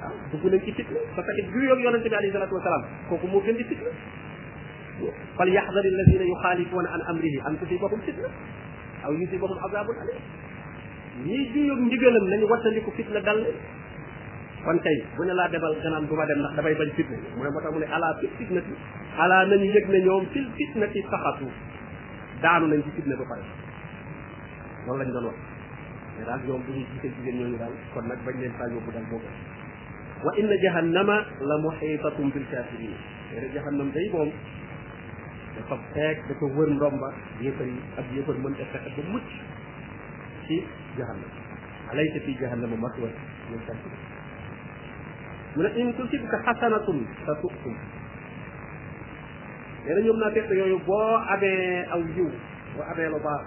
ah 0.02 0.12
dugg 0.32 0.43
nañ 0.50 0.60
ci 0.65 0.72
fitna 0.72 0.98
parce 1.13 1.28
que 1.36 1.41
jur 1.54 1.63
yoog 1.70 1.80
yonente 1.86 2.10
bi 2.10 2.15
alayhi 2.15 2.34
salatu 2.34 2.56
wasalaam 2.56 2.84
kooku 3.10 3.28
moo 3.28 3.41
gën 3.46 3.56
di 3.56 3.63
fitna 3.63 3.89
fal 5.36 5.50
yaxdar 5.50 5.86
alladina 5.86 6.24
yuxaalifuuna 6.24 6.89
an 6.89 7.02
amrihi 7.13 7.39
an 7.46 7.56
tusibahum 7.60 8.02
fitna 8.02 8.28
aw 9.08 9.13
yusibahum 9.22 9.56
azabun 9.67 9.96
alim 9.96 10.20
ñi 11.26 11.38
juyub 11.56 11.80
ndigalam 11.88 12.26
nañu 12.32 12.46
wattandiku 12.52 12.89
fitna 12.98 13.20
dal 13.28 13.39
kon 14.65 14.78
tey 14.86 14.98
bu 15.15 15.24
ne 15.26 15.34
laa 15.34 15.48
demal 15.52 15.74
ganaan 15.84 16.06
du 16.10 16.13
ma 16.15 16.26
dem 16.28 16.39
ndax 16.43 16.54
damay 16.60 16.76
bañ 16.76 16.89
fitna 16.98 17.15
mu 17.36 17.41
ne 17.43 17.50
moo 17.54 17.62
tax 17.63 17.72
mu 17.76 17.80
ne 17.80 17.88
ala 17.98 18.10
fil 18.20 18.30
fitnati 18.38 18.74
ala 19.24 19.38
nañu 19.52 19.63
yëg 19.76 19.86
ne 19.93 20.00
ñoom 20.06 20.26
fil 20.36 20.48
fitnati 20.60 21.00
saxatu 21.10 21.48
daanu 22.43 22.67
nañ 22.67 22.84
ci 22.84 22.91
fitna 23.00 23.15
ba 23.15 23.24
pare 23.32 23.46
loolu 24.86 25.00
lañ 25.02 25.10
doon 25.15 25.26
wax 25.32 25.39
ne 26.20 26.22
daal 26.28 26.41
ñoom 26.48 26.62
bu 26.67 26.72
ñu 26.76 26.84
gisee 26.93 27.12
jigéen 27.15 27.36
ñooñu 27.39 27.58
daal 27.58 27.74
kon 27.93 28.06
nag 28.12 28.20
bañ 28.26 28.36
leen 28.39 28.54
faa 28.60 28.67
yóbbu 28.74 28.91
daal 28.91 29.08
moo 29.12 29.22
gën 29.24 29.36
wa 30.26 30.32
inna 30.36 30.56
jahannama 30.63 31.17
la 31.39 31.56
muhitatun 31.63 32.28
bil 32.32 32.46
kafirin 32.52 32.96
tere 33.32 33.48
jahannam 33.56 33.89
day 33.96 34.10
moom 34.12 34.30
da 35.58 35.63
fab 35.70 35.82
xeeg 35.93 36.41
wër 36.41 36.70
ndomba 36.70 37.10
yéefar 37.41 37.65
yi 37.67 37.80
ak 37.98 38.06
yéefar 38.15 38.36
mënta 38.43 38.65
fexe 38.72 39.02
ba 39.02 39.10
mucc 39.10 39.30
ci 40.48 40.56
jahannam 40.96 41.32
alaysa 41.91 42.20
fi 42.26 42.36
jahannama 42.41 42.76
maswa 42.84 43.10
lil 43.50 43.63
kaafiriin 43.65 44.08
mu 45.56 45.62
ne 45.63 47.10
in 49.91 50.04
ñoom 50.04 50.17
naa 50.20 50.32
fekk 50.32 50.50
yooyu 50.52 50.80
boo 50.86 51.17
amee 51.34 51.86
aw 51.89 52.02
yiw 52.15 52.30
boo 52.76 52.84
amee 52.91 53.08
lu 53.10 53.20
baax 53.24 53.46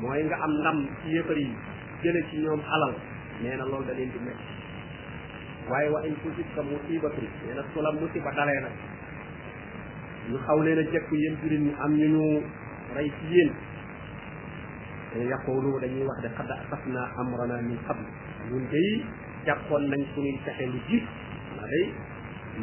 mooy 0.00 0.22
nga 0.24 0.36
am 0.44 0.50
ndam 0.50 0.88
ci 1.02 1.12
yéefar 1.14 1.38
yi 1.38 1.54
jële 2.02 2.24
ci 2.30 2.36
ñoom 2.38 2.60
alal 2.74 2.94
nee 3.42 3.56
na 3.56 3.64
loolu 3.64 3.84
da 3.86 3.92
leen 3.92 4.10
di 4.10 4.18
métti 4.18 4.46
waaye 5.68 5.88
wa 5.90 6.00
in 6.06 6.16
tusibka 6.22 6.62
musibatun 6.62 7.28
nee 7.46 7.54
na 7.54 7.90
musiba 7.92 8.30
dalee 8.32 8.60
nag 8.60 8.91
ñu 10.30 10.38
xaw 10.46 10.58
leen 10.62 10.78
a 10.78 10.84
jekku 10.90 11.14
yéen 11.16 11.34
jullit 11.42 11.60
ñi 11.66 11.72
am 11.84 11.92
ñu 11.98 12.06
ñu 12.14 12.40
rey 12.94 13.08
ci 13.18 13.26
yéen 13.34 13.50
te 15.12 15.18
yaqulu 15.26 15.80
dañuy 15.80 16.06
wax 16.06 16.22
de 16.22 16.28
xad 16.36 16.50
asafna 16.50 17.10
amrana 17.18 17.60
min 17.62 17.76
qabl 17.86 18.04
ñun 18.50 18.64
day 18.70 19.04
jàppoon 19.46 19.88
nañ 19.90 20.00
suñuy 20.14 20.38
pexe 20.44 20.66
lu 20.66 20.78
jiit 20.88 21.02
xanaa 21.50 21.66
day 21.70 21.86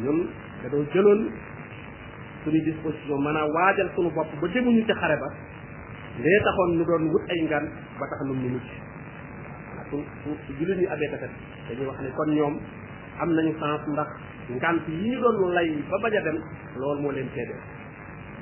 ñun 0.02 0.26
da 0.62 0.68
doo 0.70 0.84
jëloon 0.92 1.28
suñu 2.44 2.60
disposition 2.64 3.18
maanaam 3.22 3.48
waajal 3.54 3.88
suñu 3.94 4.10
bopp 4.10 4.30
ba 4.40 4.48
demuñu 4.48 4.82
ca 4.86 4.94
xare 4.94 5.16
ba 5.20 5.28
lee 6.24 6.40
taxoon 6.44 6.70
ñu 6.78 6.84
doon 6.88 7.04
wut 7.12 7.24
ay 7.30 7.40
ngan 7.44 7.64
ba 7.98 8.04
tax 8.08 8.20
nun 8.24 8.38
ñu 8.42 8.48
mucc 8.56 8.68
su 9.90 9.96
su 10.24 10.50
jullit 10.58 10.78
ñi 10.80 10.86
abee 10.86 11.10
tafet 11.12 11.30
dañuy 11.68 11.86
wax 11.90 11.98
ne 12.00 12.10
kon 12.16 12.30
ñoom 12.38 12.54
am 13.20 13.30
nañu 13.34 13.52
sens 13.60 13.82
ndax 13.92 14.08
ngant 14.56 14.80
yi 14.88 14.96
ñu 15.10 15.18
doon 15.20 15.52
lay 15.56 15.68
ba 15.90 15.96
bañ 16.02 16.10
dem 16.26 16.38
loolu 16.76 17.00
moo 17.02 17.10
leen 17.12 17.28
tee 17.34 17.46
def 17.46 17.56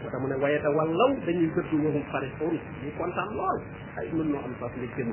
moo 0.00 0.08
tax 0.10 0.20
mu 0.20 0.26
ne 0.28 0.34
wayata 0.42 0.68
wallaw 0.76 1.10
dañuy 1.26 1.48
gëttu 1.54 1.76
waxum 1.84 2.04
fari 2.12 2.28
xun 2.38 2.54
ñu 2.84 2.90
kontaan 2.98 3.28
lool 3.38 3.58
ay 3.98 4.06
mën 4.12 4.28
noo 4.32 4.42
am 4.44 4.52
sax 4.60 4.72
li 4.80 4.88
jëm 4.96 5.10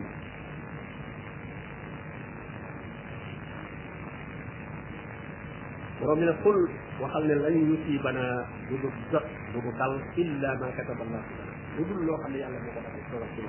borom 5.99 6.19
bi 6.19 6.25
ne 6.25 6.32
ne 7.28 7.36
lañ 7.43 7.56
yusibana 7.69 8.25
du 8.69 8.75
du 8.84 8.89
jot 9.12 9.25
du 9.54 9.60
dal 9.78 9.95
illa 10.21 10.49
ma 10.60 10.67
kataba 10.75 11.01
allah 11.08 11.23
lu 11.78 11.82
dul 11.88 11.99
loo 12.08 12.17
xam 12.21 12.32
ne 12.34 12.38
yàlla 12.43 12.60
moo 12.63 12.71
ko 12.75 12.80
dal 12.84 12.95
dogal 13.12 13.30
ci 13.36 13.41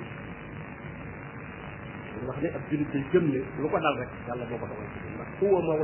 moom 2.13 2.25
wax 2.29 2.39
ne 2.43 2.49
ab 2.57 2.63
julit 2.71 2.89
day 2.93 3.05
gëm 3.13 3.27
ne 3.35 3.41
lu 3.63 3.69
ko 3.73 3.79
dal 3.85 3.95
rek 4.01 4.09
yàlla 4.27 4.45
moo 4.51 4.59
ko 4.63 4.67
dogal 4.71 4.89
ci 4.93 4.99
moom 5.03 5.15
ndax 5.15 5.31
huwa 5.41 5.75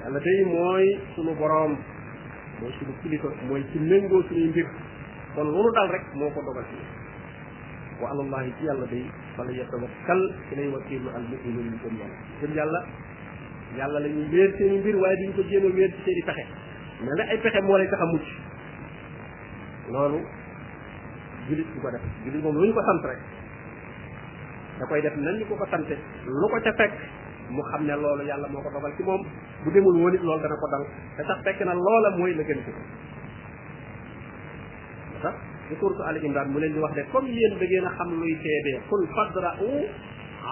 yàlla 0.00 0.18
day 0.24 0.40
mooy 0.54 0.86
sunu 1.14 1.34
borom 1.40 1.74
mooy 2.60 2.72
suñu 2.78 2.92
kilifa 3.02 3.28
mooy 3.48 3.62
ci 3.72 3.78
méngoo 3.90 4.20
suñuy 4.28 4.48
mbir 4.52 4.66
kon 5.34 5.44
loolu 5.48 5.72
dal 5.72 5.88
rek 5.88 6.04
moo 6.14 6.30
ko 6.30 6.40
dogal 6.48 6.64
ci 6.70 6.76
wa 8.00 8.08
alallahi 8.12 8.52
ci 8.58 8.64
yàlla 8.68 8.86
day 8.92 9.04
fala 9.36 9.50
yatawakkal 9.52 10.20
ilay 10.52 10.68
wakilu 10.74 11.08
al 11.16 11.24
muminun 11.24 11.80
ñu 14.84 15.00
waaye 15.02 15.16
duñ 15.20 15.32
ko 15.38 15.42
jéem 15.50 15.64
a 15.64 15.70
wéer 15.74 15.90
ci 16.04 16.22
pexe 16.26 16.44
mais 17.00 17.16
nag 17.16 17.28
ay 17.30 17.38
pexe 17.38 17.60
moo 17.62 17.76
lay 17.78 17.88
tax 17.88 18.00
a 18.00 18.04
mucc 18.04 18.28
lu 19.88 20.20
ñu 21.56 22.72
ko 22.74 22.82
sant 22.82 23.02
da 24.78 24.86
koy 24.86 25.00
def 25.00 25.16
nan 25.16 25.36
ñu 25.38 25.46
ko 25.46 25.54
ko 25.56 25.66
sante 25.70 25.96
lu 26.26 26.46
ko 26.50 26.60
ca 26.60 26.72
fekk 26.72 27.19
mu 27.54 27.62
xam 27.70 27.84
ne 27.88 27.94
loolu 28.02 28.22
yàlla 28.30 28.48
moo 28.52 28.62
ko 28.62 28.70
dogal 28.70 28.92
ci 28.96 29.02
moom 29.02 29.22
bu 29.64 29.70
demul 29.70 29.96
woon 30.00 30.14
it 30.14 30.22
loolu 30.22 30.40
dana 30.42 30.56
ko 30.62 30.66
dal 30.74 30.84
te 31.16 31.22
sax 31.28 31.38
fekk 31.44 31.62
na 31.66 31.74
loola 31.74 32.10
mooy 32.18 32.34
la 32.34 32.42
gën 32.48 32.58
ci 32.64 32.70
leen 35.74 36.72
di 36.72 36.78
wax 36.78 36.94
ne 36.96 37.04
comme 37.12 37.28
yéen 37.28 37.58
da 37.58 37.64
ngeen 37.66 37.84
a 37.86 37.90
xam 37.96 38.10
luy 38.20 38.36
teedee 38.42 38.80
qul 38.88 39.06
fadra'u 39.14 39.70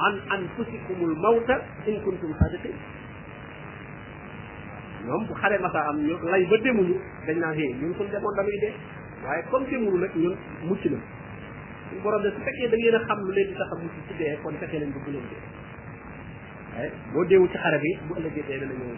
an 0.09 0.21
anfusikumul 0.37 1.15
mawta 1.19 1.61
in 1.87 2.01
kuntum 2.05 2.35
sadiqin 2.39 2.77
bu 5.29 5.33
xare 5.35 5.59
masa 5.59 5.81
am 5.89 5.99
ñu 5.99 6.15
lay 6.31 6.45
ba 6.47 6.57
demuñu 6.63 6.97
dañ 7.27 7.37
naan 7.39 7.55
xëy 7.55 7.75
ñun 7.81 7.95
suñ 7.97 8.09
demoon 8.11 8.35
dañuy 8.37 8.59
dee 8.61 8.75
waaye 9.25 9.43
comme 9.51 9.67
demuñu 9.71 9.99
nag 9.99 10.11
ñun 10.17 10.37
mucc 10.69 10.85
na 10.85 10.99
suñu 11.89 12.03
borom 12.03 12.23
ne 12.23 12.31
su 12.31 12.41
fekkee 12.45 12.69
da 12.69 12.77
ngeen 12.77 13.05
xam 13.07 13.19
lu 13.25 13.31
leen 13.33 13.49
di 13.49 13.55
tax 13.55 14.41
kon 14.43 14.55
fekkee 14.61 14.79
leen 14.79 14.93
bëgg 14.93 15.09
leen 15.13 15.27
dee 15.33 15.67
بو 17.13 17.23
ديو 17.25 17.47
تي 17.47 17.59
عربي 17.59 17.99
بو 18.09 18.15
الله 18.17 18.31
جي 18.35 18.43
دينا 18.49 18.67
نيو 18.67 18.95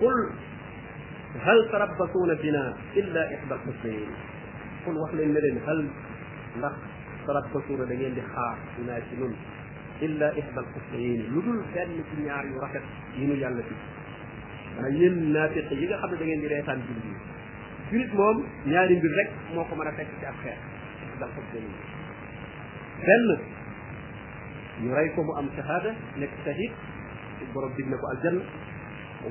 قل 0.00 0.30
هل 1.46 1.58
تربصون 1.72 2.30
بنا 2.42 2.76
الا 2.96 3.34
احدى 3.34 3.54
الحسنين 3.54 4.10
قل 4.86 4.94
واخ 4.98 5.14
لين 5.14 5.28
نلين 5.34 5.56
هل 5.68 5.88
ناخ 6.62 6.72
تربصون 7.26 7.78
دا 7.88 7.94
نين 7.94 8.14
دي 8.14 8.22
خار 8.34 8.56
بنا 8.78 9.00
سي 9.10 9.16
نون 9.20 9.34
الا 10.02 10.26
احدى 10.40 10.60
الحسنين 10.64 11.18
لودول 11.32 11.56
بن 11.74 12.04
سي 12.10 12.22
نيار 12.22 12.44
يو 12.46 12.58
رافت 12.62 12.84
ينو 13.18 13.34
يالا 13.34 13.62
تي 13.68 13.74
ما 14.82 14.88
يين 14.88 15.32
نافق 15.32 15.68
ييغا 15.72 15.96
خا 16.00 16.06
دا 16.20 16.26
نين 16.26 16.40
دي 16.42 16.46
ريتان 16.52 16.78
جولي 16.86 17.12
جولي 17.92 18.08
موم 18.18 18.36
نياري 18.66 18.94
مبير 18.98 19.12
رك 19.18 19.30
موكو 19.54 19.74
مانا 19.78 19.90
فك 19.96 20.08
سي 20.20 20.26
اخير 20.34 20.58
احدى 21.06 21.24
الحسنين 21.24 21.74
بن 23.06 23.50
ñu 24.82 24.90
rey 24.96 25.08
ko 25.14 25.20
mu 25.22 25.32
am 25.36 25.48
shahada 25.56 25.92
nekk 26.16 26.32
shahid 26.44 26.70
borom 27.52 27.70
dig 27.76 27.86
na 27.86 27.96
ko 28.00 28.06
aljanna 28.06 28.40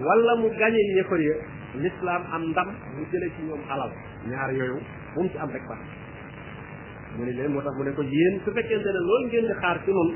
wala 0.05 0.33
mu 0.41 0.49
gañe 0.57 0.77
yéefar 0.93 1.19
ya 1.21 1.35
l'islam 1.83 2.21
am 2.33 2.43
ndam 2.53 2.69
mu 2.97 3.03
jëlee 3.11 3.31
ci 3.35 3.41
ñoom 3.47 3.59
alal 3.69 3.89
ñaar 4.29 4.53
yooyu 4.57 4.77
bu 5.15 5.23
mu 5.23 5.29
ci 5.29 5.37
am 5.37 5.49
rek 5.49 5.65
baax 5.69 5.79
mu 7.17 7.25
ne 7.25 7.31
leen 7.31 7.51
moo 7.51 7.61
tax 7.61 7.73
mu 7.77 7.83
ne 7.83 7.91
ko 7.93 8.01
yéen 8.03 8.39
su 8.45 8.51
fekkente 8.51 8.85
ne 8.85 8.99
loolu 9.07 9.25
ngeen 9.27 9.45
di 9.49 9.53
xaar 9.61 9.77
ci 9.83 9.91
noonu 9.91 10.15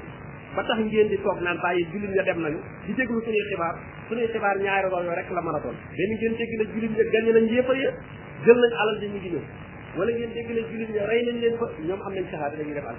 ba 0.56 0.64
tax 0.64 0.80
ngeen 0.80 1.08
di 1.08 1.18
toog 1.24 1.42
naan 1.42 1.58
bàyyi 1.62 1.88
jullit 1.92 2.12
ña 2.14 2.24
dem 2.24 2.40
nañu 2.42 2.60
di 2.86 2.94
déglu 2.94 3.20
suñuy 3.22 3.46
xibaar 3.50 3.76
suñuy 4.10 4.28
xibaar 4.30 4.58
ñaari 4.62 4.90
rol 4.90 5.02
yooyu 5.04 5.16
rek 5.18 5.30
la 5.32 5.42
mën 5.42 5.56
a 5.56 5.60
doon 5.60 5.74
benn 5.98 6.12
ngeen 6.18 6.34
dégg 6.38 6.52
ne 6.60 6.66
jullit 6.74 6.92
ña 6.98 7.04
gañe 7.12 7.34
nañ 7.34 7.46
yéefar 7.50 7.76
ya 7.76 7.90
jël 8.46 8.56
nañ 8.62 8.72
alal 8.82 9.00
ji 9.00 9.08
ñu 9.08 9.18
ngi 9.18 9.30
ñëw 9.34 10.06
ngeen 10.06 10.32
dégg 10.34 10.50
ne 10.54 10.62
jullit 10.70 10.90
ña 10.94 11.06
rey 11.06 11.26
nañ 11.26 11.40
leen 11.42 11.58
fa 11.58 12.94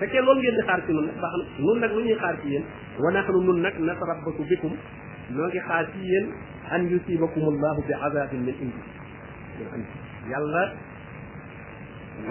fekkee 0.00 0.20
loolu 0.26 0.40
ngeen 0.42 0.56
di 0.56 0.62
xaar 0.68 0.80
ci 0.86 0.92
nun 0.94 1.06
nag 1.08 1.16
baax 1.20 1.32
na 1.34 1.44
nun 1.66 1.78
nag 1.84 1.90
lu 1.96 2.00
ñuy 2.06 2.16
xaar 2.20 2.34
ci 2.40 2.48
yéen 2.50 2.64
wa 3.00 3.08
nahnu 3.16 3.40
nun 3.46 3.58
nag 3.62 3.74
natarabbasu 3.88 4.42
bikum 4.50 4.72
noo 5.36 5.46
ngi 5.48 5.60
xaar 5.68 5.84
ci 5.92 6.00
yéen 6.08 6.26
an 6.70 6.82
yusibakum 6.90 7.42
allahu 7.52 7.80
bi 7.88 7.92
azabin 8.08 8.40
min 8.44 8.56
indi 8.64 8.82
yàlla 10.32 10.62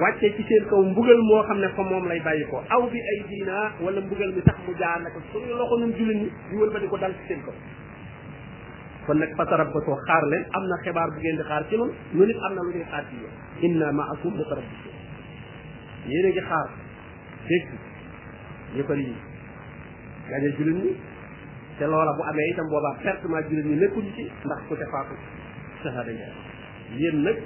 wàcce 0.02 0.28
ci 0.38 0.44
seen 0.50 0.64
kaw 0.70 0.82
mbugal 0.92 1.20
moo 1.30 1.42
xam 1.48 1.60
ne 1.60 1.70
fa 1.76 1.82
moom 1.82 2.06
lay 2.08 2.20
bàyyi 2.20 2.46
ko 2.52 2.62
aw 2.70 2.82
bi 2.92 3.00
ay 3.12 3.20
diina 3.30 3.58
wala 3.80 4.00
mbugal 4.02 4.32
mi 4.36 4.42
tax 4.42 4.58
mu 4.68 4.72
jaar 4.80 5.02
na 5.02 5.10
ko 5.16 5.20
suñu 5.32 5.52
loxo 5.58 5.76
nun 5.80 5.92
jullit 5.98 6.18
ñi 6.22 6.30
ñu 6.52 6.58
wël 6.62 6.72
ba 6.74 6.80
di 6.80 6.88
ko 6.88 6.98
dal 6.98 7.14
ci 7.20 7.24
seen 7.28 7.42
kaw 7.46 7.54
kon 9.06 9.18
nag 9.22 9.34
fatarabbasoo 9.38 9.96
xaar 10.06 10.24
leen 10.32 10.46
am 10.54 10.64
na 10.70 10.76
xibaar 10.86 11.10
bu 11.10 11.18
ngeen 11.20 11.38
di 11.38 11.44
xaar 11.50 11.64
ci 11.70 11.76
nun 11.78 11.92
nu 12.14 12.26
nit 12.26 12.38
am 12.48 12.54
na 12.56 12.62
lu 12.62 12.72
ñuy 12.76 12.86
xaar 12.92 13.06
ci 13.10 13.16
yéen 13.22 13.34
inna 13.72 13.92
maakum 13.92 14.34
mutarabbisun 14.38 14.96
yéen 16.12 16.26
a 16.30 16.30
ngi 16.30 16.44
xaar 16.52 16.70
dégg 17.48 17.70
ñu 18.76 18.84
ko 18.88 18.94
lii 19.00 19.18
gañe 20.30 20.50
jullit 20.58 20.78
ñi 20.84 20.92
te 21.78 21.84
loola 21.86 22.12
bu 22.18 22.22
amee 22.30 22.48
itam 22.52 22.68
boobaa 22.72 22.98
pertement 23.04 23.46
jullit 23.50 23.66
ñi 23.70 23.76
nekkuñu 23.82 24.12
ci 24.16 24.24
ndax 24.46 24.62
ku 24.68 24.74
te 24.76 24.86
faatu 24.92 25.16
sahaada 25.84 26.12
nga 26.12 26.28
yéen 26.98 27.22
nag 27.24 27.38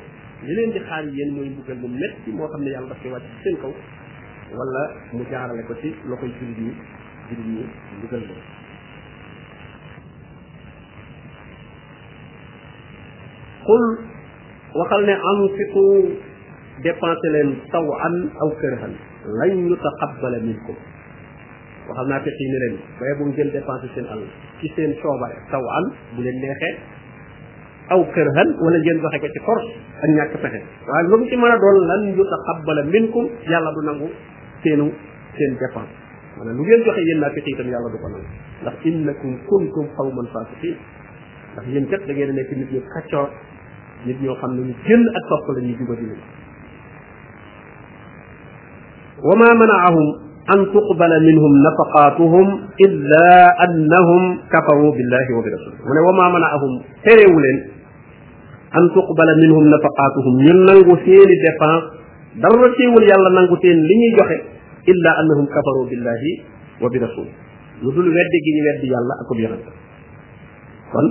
li 0.45 0.53
leen 0.55 0.71
di 0.71 0.79
xaar 0.88 1.03
yéen 1.15 1.31
mooy 1.35 1.49
mbugal 1.49 1.77
mu 1.79 1.88
metti 1.88 2.29
moo 2.31 2.47
xam 2.47 2.62
ne 2.63 2.69
yàlla 2.71 2.88
daf 2.89 3.01
koy 3.03 3.12
wàcc 3.12 3.25
ci 3.27 3.43
seen 3.43 3.57
kaw 3.62 3.73
wala 4.57 4.83
mu 5.13 5.23
jaarale 5.31 5.63
ko 5.67 5.73
ci 5.81 5.93
loxoy 6.09 6.31
jullit 6.39 6.57
ñi 6.65 6.73
jullit 7.29 7.47
ñi 7.53 7.63
mbugal 7.97 8.23
loolu 8.27 8.41
qul 13.67 13.85
waxal 14.79 15.03
ne 15.07 15.15
anfiqu 15.31 15.85
dépensé 16.83 17.27
leen 17.33 17.49
taw 17.71 17.85
an 18.07 18.15
aw 18.41 18.49
kërhan 18.62 18.93
lan 19.37 19.51
yutaqabbala 19.69 20.39
minkum 20.41 20.75
waxal 21.89 22.07
naa 22.09 22.21
fekk 22.25 22.39
yi 22.41 22.47
ne 22.53 22.57
leen 22.63 22.73
bay 23.01 23.11
bu 23.19 23.23
ngeen 23.29 23.49
seen 23.93 24.05
alal 24.13 24.25
ci 24.59 24.67
seen 24.75 24.91
coobare 25.01 25.35
taw 25.51 25.63
an 25.77 25.85
bu 26.15 26.19
leen 26.21 26.37
neexee 26.41 26.73
aw 27.93 27.99
kërhan 28.13 28.49
wala 28.63 28.77
ngeen 28.83 28.97
doxe 29.03 29.17
ko 29.23 29.27
ci 29.33 29.39
force 29.47 29.69
ak 30.03 30.09
ñàkk 30.17 30.33
fexe 30.41 30.59
waaye 30.87 31.03
lu 31.11 31.17
mu 31.19 31.25
ci 31.29 31.35
mën 31.41 31.51
a 31.51 31.55
doon 31.61 31.77
lan 31.89 32.01
yutaqabbala 32.17 32.83
minkum 32.95 33.25
yàlla 33.51 33.69
du 33.75 33.81
nangu 33.89 34.07
seenu 34.63 34.87
seen 35.37 35.51
dépense 35.61 35.93
maanaam 36.37 36.57
lu 36.57 36.63
ngeen 36.63 36.81
joxe 36.85 37.01
yéen 37.07 37.19
naa 37.21 37.29
fekk 37.35 37.47
itam 37.53 37.67
yàlla 37.73 37.89
du 37.93 37.97
ko 38.01 38.07
nangu 38.13 38.27
ndax 38.61 38.75
innakum 38.89 39.31
kuntum 39.49 39.85
qawman 39.97 40.27
fasiqin 40.35 40.75
ndax 41.53 41.65
yéen 41.73 41.85
kat 41.91 42.01
da 42.07 42.11
ngeen 42.13 42.31
nekk 42.37 42.49
nit 42.59 42.69
ñu 42.73 42.81
kaccoor 42.93 43.29
nit 44.05 44.17
ñoo 44.23 44.35
xam 44.39 44.51
ne 44.55 44.61
ñu 44.67 44.73
génn 44.87 45.03
ak 45.17 45.23
topp 45.29 45.45
lañuy 45.57 45.73
ñu 45.73 45.75
juba 45.85 45.95
di 46.01 46.05
وما 49.23 49.53
منعهم 49.53 50.15
أن 50.53 50.65
تقبل 50.73 51.12
منهم 51.32 51.51
نفقاتهم 51.67 52.60
إلا 52.86 53.25
أنهم 53.67 54.21
كفروا 54.53 54.91
بالله 54.91 55.25
وبرسوله 55.38 56.01
وما 56.08 56.27
منعهم 56.36 56.71
تريول 57.08 57.45
أن 58.82 58.93
تقبل 58.95 59.29
منهم 59.43 59.63
نفقاتهم 59.75 60.34
من 60.47 60.58
سيني 61.05 61.36
دفاع 61.47 61.82
درسي 62.43 62.86
وليالا 62.95 63.29
ننغو 63.29 63.55
سين 63.62 63.77
لني 63.89 64.08
إلا 64.91 65.12
أنهم 65.21 65.45
كفروا 65.55 65.86
بالله 65.89 66.21
وبرسوله 66.84 67.34
ludul 67.84 68.12
weddi 68.12 68.38
gi 68.45 68.51
ñu 68.55 68.62
weddi 68.67 68.88
yalla 68.93 69.13
ak 69.23 69.29
bi 69.39 69.45
rek 69.47 69.63
kon 70.91 71.08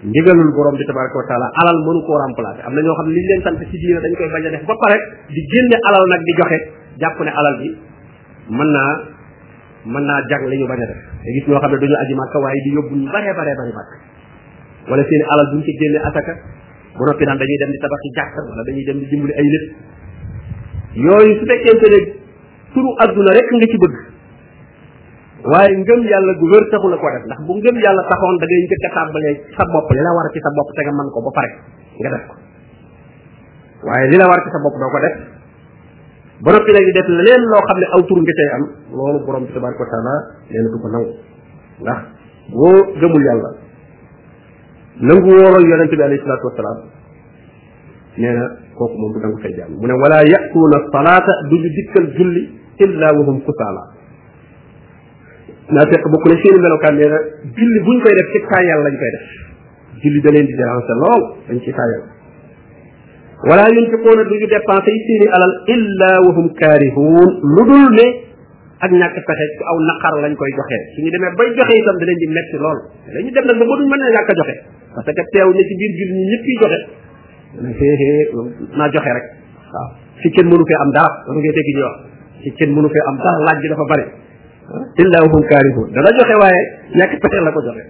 ndigalul 0.00 0.50
borom 0.56 0.74
bi 0.80 0.84
tabaraka 0.88 1.12
wa 1.20 1.26
taala 1.28 1.46
alal 1.60 1.78
mënu 1.84 2.00
koo 2.08 2.16
remplacer 2.16 2.64
am 2.64 2.72
na 2.72 2.80
ñoo 2.80 2.96
xam 2.96 3.06
ne 3.08 3.12
liñ 3.20 3.26
leen 3.28 3.40
sant 3.44 3.60
ci 3.68 3.76
diina 3.76 4.00
dañ 4.00 4.12
koy 4.16 4.28
bañ 4.32 4.42
a 4.46 4.50
def 4.56 4.64
ba 4.64 4.74
pare 4.80 4.96
di 5.28 5.40
génne 5.52 5.76
alal 5.88 6.04
nag 6.08 6.20
di 6.24 6.32
joxe 6.40 6.58
jàpp 7.04 7.16
ne 7.20 7.30
alal 7.36 7.54
bi 7.60 7.68
mën 8.48 8.68
naa 8.72 8.92
mën 9.92 10.04
naa 10.08 10.20
jàng 10.24 10.48
li 10.48 10.56
ñu 10.56 10.64
bañ 10.66 10.80
a 10.80 10.86
def 10.88 11.00
te 11.20 11.30
gis 11.36 11.44
ñoo 11.44 11.60
xam 11.60 11.70
ne 11.70 11.76
duñu 11.84 11.96
aji 12.00 12.14
màkka 12.16 12.38
waaye 12.40 12.60
di 12.64 12.70
yóbbu 12.80 12.94
ñu 12.96 13.08
baree 13.12 13.34
baree 13.36 13.54
bari 13.60 13.72
màkk 13.76 13.90
wala 14.88 15.02
seeni 15.04 15.24
alal 15.36 15.46
duñ 15.52 15.60
ci 15.68 15.72
génne 15.76 15.98
asaka 16.00 16.32
bu 16.96 17.04
noppi 17.04 17.24
naan 17.28 17.36
dañuy 17.36 17.56
dem 17.60 17.70
di 17.70 17.78
tabax 17.84 18.00
ci 18.00 18.08
jàkka 18.16 18.40
wala 18.48 18.62
dañuy 18.64 18.84
dem 18.88 18.98
di 19.04 19.06
dimbali 19.12 19.34
ay 19.36 19.46
nit 19.52 19.64
yooyu 20.96 21.32
su 21.36 21.44
fekkente 21.44 21.86
ne 21.92 22.00
turu 22.72 22.88
adduna 23.04 23.36
rek 23.36 23.48
nga 23.52 23.66
ci 23.68 23.76
bëgg 23.84 23.98
waaye 25.44 25.72
ngëm 25.72 26.00
yàlla 26.04 26.34
gu 26.36 26.44
wér 26.52 26.64
taxu 26.70 26.88
la 26.90 26.96
ko 26.96 27.08
def 27.16 27.24
ndax 27.24 27.40
bu 27.46 27.54
ngëm 27.56 27.76
yàlla 27.80 28.02
taxoon 28.10 28.36
da 28.40 28.44
ngay 28.46 28.60
njëkk 28.66 28.84
a 28.84 28.90
tàmbalee 28.94 29.34
sa 29.56 29.62
bopp 29.72 29.88
li 29.96 30.00
la 30.04 30.10
war 30.16 30.26
ci 30.32 30.38
sa 30.44 30.50
bopp 30.56 30.70
te 30.76 30.80
nga 30.84 30.92
mën 30.92 31.08
ko 31.14 31.18
ba 31.24 31.30
pare 31.36 31.50
nga 32.00 32.10
def 32.12 32.24
ko 32.28 32.34
waaye 33.88 34.04
li 34.10 34.16
la 34.20 34.26
war 34.28 34.40
ci 34.44 34.50
sa 34.52 34.58
bopp 34.64 34.76
doo 34.80 34.90
ko 34.92 34.98
def 35.00 35.16
ba 36.44 36.48
noppi 36.52 36.70
nag 36.76 36.84
di 36.88 36.92
def 36.92 37.08
leneen 37.16 37.42
loo 37.48 37.62
xam 37.64 37.78
ne 37.80 37.86
aw 37.94 38.00
tur 38.04 38.18
nga 38.20 38.34
cay 38.38 38.48
am 38.56 38.64
loolu 38.96 39.18
borom 39.24 39.46
ko 39.48 39.84
nangu 40.92 41.10
ndax 41.80 42.00
boo 42.52 42.78
gëmul 43.00 43.22
yàlla 43.28 43.50
nangu 45.08 45.30
woolal 45.40 45.64
yonente 45.64 45.96
bi 45.96 46.02
alayhi 46.04 46.20
salaatu 46.20 46.44
wasalaam 46.50 46.78
nee 48.20 48.34
na 48.36 48.44
kooku 48.76 48.96
moom 49.00 49.12
du 49.14 49.18
nangu 49.24 49.40
say 49.40 49.52
jaam 49.56 49.72
mu 49.80 49.86
ne 49.88 49.94
wala 50.04 50.20
yatuuna 50.20 50.76
salaata 50.92 51.32
duñu 51.48 51.68
dikkal 51.78 52.06
julli 52.18 52.42
illa 52.84 53.08
wahum 53.16 53.40
kusaala 53.40 53.96
naa 55.74 55.86
fekk 55.90 56.04
bokk 56.14 56.24
na 56.30 56.36
seen 56.42 56.56
melokaan 56.64 56.94
nee 57.00 57.08
na 57.12 57.18
julli 57.58 57.78
buñ 57.86 57.96
koy 58.06 58.12
def 58.20 58.28
ci 58.34 58.38
taayal 58.50 58.80
lañ 58.86 58.94
koy 59.02 59.10
def 59.14 59.24
julli 60.04 60.20
da 60.26 60.30
leen 60.36 60.46
di 60.50 60.54
déranger 60.60 60.98
lool 61.02 61.22
dañ 61.48 61.58
ci 61.66 61.70
taayal 61.78 62.02
wala 63.50 63.64
yunfiquuna 63.76 64.22
duñu 64.30 64.46
dépensé 64.54 64.90
seeni 65.08 65.26
alal 65.36 65.54
illa 65.74 66.10
wa 66.26 66.30
hum 66.38 66.46
kaarihuun 66.60 67.28
lu 67.54 67.62
dul 67.70 67.86
ne 67.98 68.06
ak 68.84 68.90
ñàkk 69.00 69.16
pexe 69.28 69.44
ci 69.54 69.62
aw 69.70 69.76
naqar 69.90 70.14
lañ 70.24 70.32
koy 70.40 70.50
joxe 70.58 70.78
suñu 70.96 71.10
demee 71.14 71.32
bay 71.38 71.48
joxe 71.56 71.74
itam 71.80 71.96
da 72.00 72.04
leen 72.08 72.18
di 72.22 72.26
metti 72.36 72.56
lool 72.64 72.78
dañu 73.14 73.30
dem 73.36 73.44
nag 73.48 73.56
ba 73.60 73.64
duñ 73.78 73.88
mën 73.92 74.02
a 74.06 74.08
ñàkk 74.16 74.30
joxe 74.40 74.54
parce 74.94 75.10
que 75.16 75.22
teew 75.32 75.48
ne 75.56 75.62
ci 75.68 75.74
biir 75.80 75.92
julli 75.98 76.14
ñi 76.20 76.26
ñëpp 76.30 76.44
yi 76.48 76.54
joxe 76.60 77.88
hee 78.00 78.22
naa 78.78 78.88
joxe 78.92 79.10
rek 79.16 79.26
waaw 79.74 79.88
si 80.20 80.28
kenn 80.34 80.46
mënu 80.50 80.64
fee 80.68 80.80
am 80.82 80.90
dara 80.96 81.10
dama 81.26 81.38
ngay 81.40 81.54
dégg 81.56 81.70
ñu 81.78 81.82
wax 81.88 81.96
si 82.42 82.48
kenn 82.58 82.70
mënu 82.74 82.88
fee 82.92 83.04
am 83.10 83.16
dara 83.24 83.38
laaj 83.46 83.58
bi 83.62 83.68
dafa 83.74 83.86
bari 83.94 84.06
illa 85.00 85.18
hum 85.24 85.40
kaarihun 85.50 85.88
dana 85.94 86.10
joxe 86.18 86.34
waaye 86.42 86.60
ñàkk 86.98 87.12
pexe 87.22 87.40
la 87.44 87.52
ko 87.56 87.60
joxe 87.66 87.84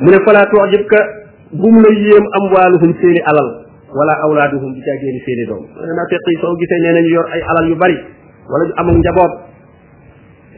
mu 0.00 0.08
ne 0.12 0.18
falaa 0.24 0.46
tuujib 0.50 0.84
ka 0.86 1.00
bu 1.52 1.68
mu 1.72 1.80
la 1.82 1.90
yéem 2.04 2.24
amwaaluhum 2.40 2.90
seeni 3.00 3.20
alal 3.30 3.48
wala 3.92 4.14
awlaaduhum 4.24 4.72
di 4.74 4.80
caa 4.86 4.98
génn 5.02 5.18
seeni 5.26 5.44
doom 5.50 5.64
na 5.74 6.02
feq 6.10 6.22
yi 6.30 6.38
soo 6.40 6.54
gisee 6.60 6.78
nee 6.84 6.92
nañu 6.96 7.10
yor 7.18 7.26
ay 7.34 7.40
alal 7.42 7.66
yu 7.70 7.76
bari 7.76 7.96
wala 8.50 8.64
ñu 8.68 8.74
amul 8.80 8.98
njaboot 9.02 9.32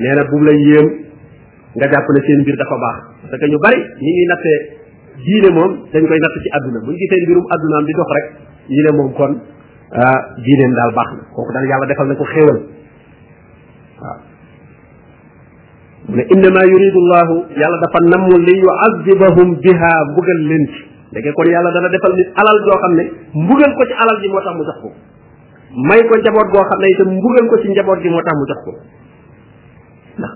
nee 0.01 0.15
nag 0.19 0.27
bu 0.31 0.37
mu 0.39 0.45
la 0.47 0.53
yéem 0.55 0.87
nga 1.77 1.87
jàpp 1.93 2.07
ne 2.15 2.21
seen 2.27 2.39
mbir 2.43 2.57
dafa 2.57 2.77
baax 2.85 2.97
parce 3.29 3.41
que 3.43 3.47
ñu 3.51 3.59
bari 3.59 3.79
ñi 3.81 4.11
ngi 4.15 4.25
nattee 4.31 4.59
diine 5.25 5.51
moom 5.57 5.73
dañ 5.93 6.03
koy 6.07 6.19
natt 6.23 6.35
ci 6.43 6.49
àdduna 6.57 6.79
buñ 6.87 6.95
gisee 7.01 7.21
mbirum 7.27 7.45
àddunaam 7.55 7.85
di 7.87 7.93
dox 8.01 8.09
rek 8.17 8.27
ñu 8.69 8.93
moom 8.99 9.13
kon 9.19 9.33
ah 9.93 10.19
daal 10.77 10.93
baax 10.95 11.09
na 11.19 11.23
kooku 11.35 11.53
daal 11.55 11.67
yàlla 11.71 11.87
defal 11.87 12.07
na 12.09 12.15
ko 12.15 12.25
xéewal 12.25 12.59
ne 16.17 16.25
innama 16.35 16.63
yuridu 16.65 16.99
llahu 17.11 17.35
yàlla 17.61 17.79
dafa 17.85 17.99
namm 18.11 18.31
li 18.45 18.55
yuazibahum 18.65 19.49
biha 19.65 19.91
mbugal 20.11 20.41
leen 20.51 20.65
ci 20.75 20.79
léegi 21.15 21.33
kon 21.37 21.45
yàlla 21.53 21.71
dana 21.77 21.89
defal 21.95 22.13
nit 22.21 22.29
alal 22.43 22.59
joo 22.67 22.79
xam 22.85 22.95
ne 22.97 23.05
mbugal 23.45 23.73
ko 23.81 23.85
ci 23.85 23.93
alal 24.05 24.17
ji 24.23 24.29
moo 24.33 24.41
tax 24.41 24.55
mu 24.57 24.65
jox 24.65 24.79
ko 24.83 24.89
may 25.89 26.01
ko 26.09 26.17
njaboot 26.23 26.49
goo 26.55 26.65
xam 26.71 26.81
ne 26.81 26.89
itam 26.89 27.49
ko 27.49 27.57
ci 27.63 27.69
njaboot 27.69 27.99
gi 28.01 28.09
moo 28.09 28.23
tax 28.25 28.35
mu 28.41 28.45
jox 28.49 28.61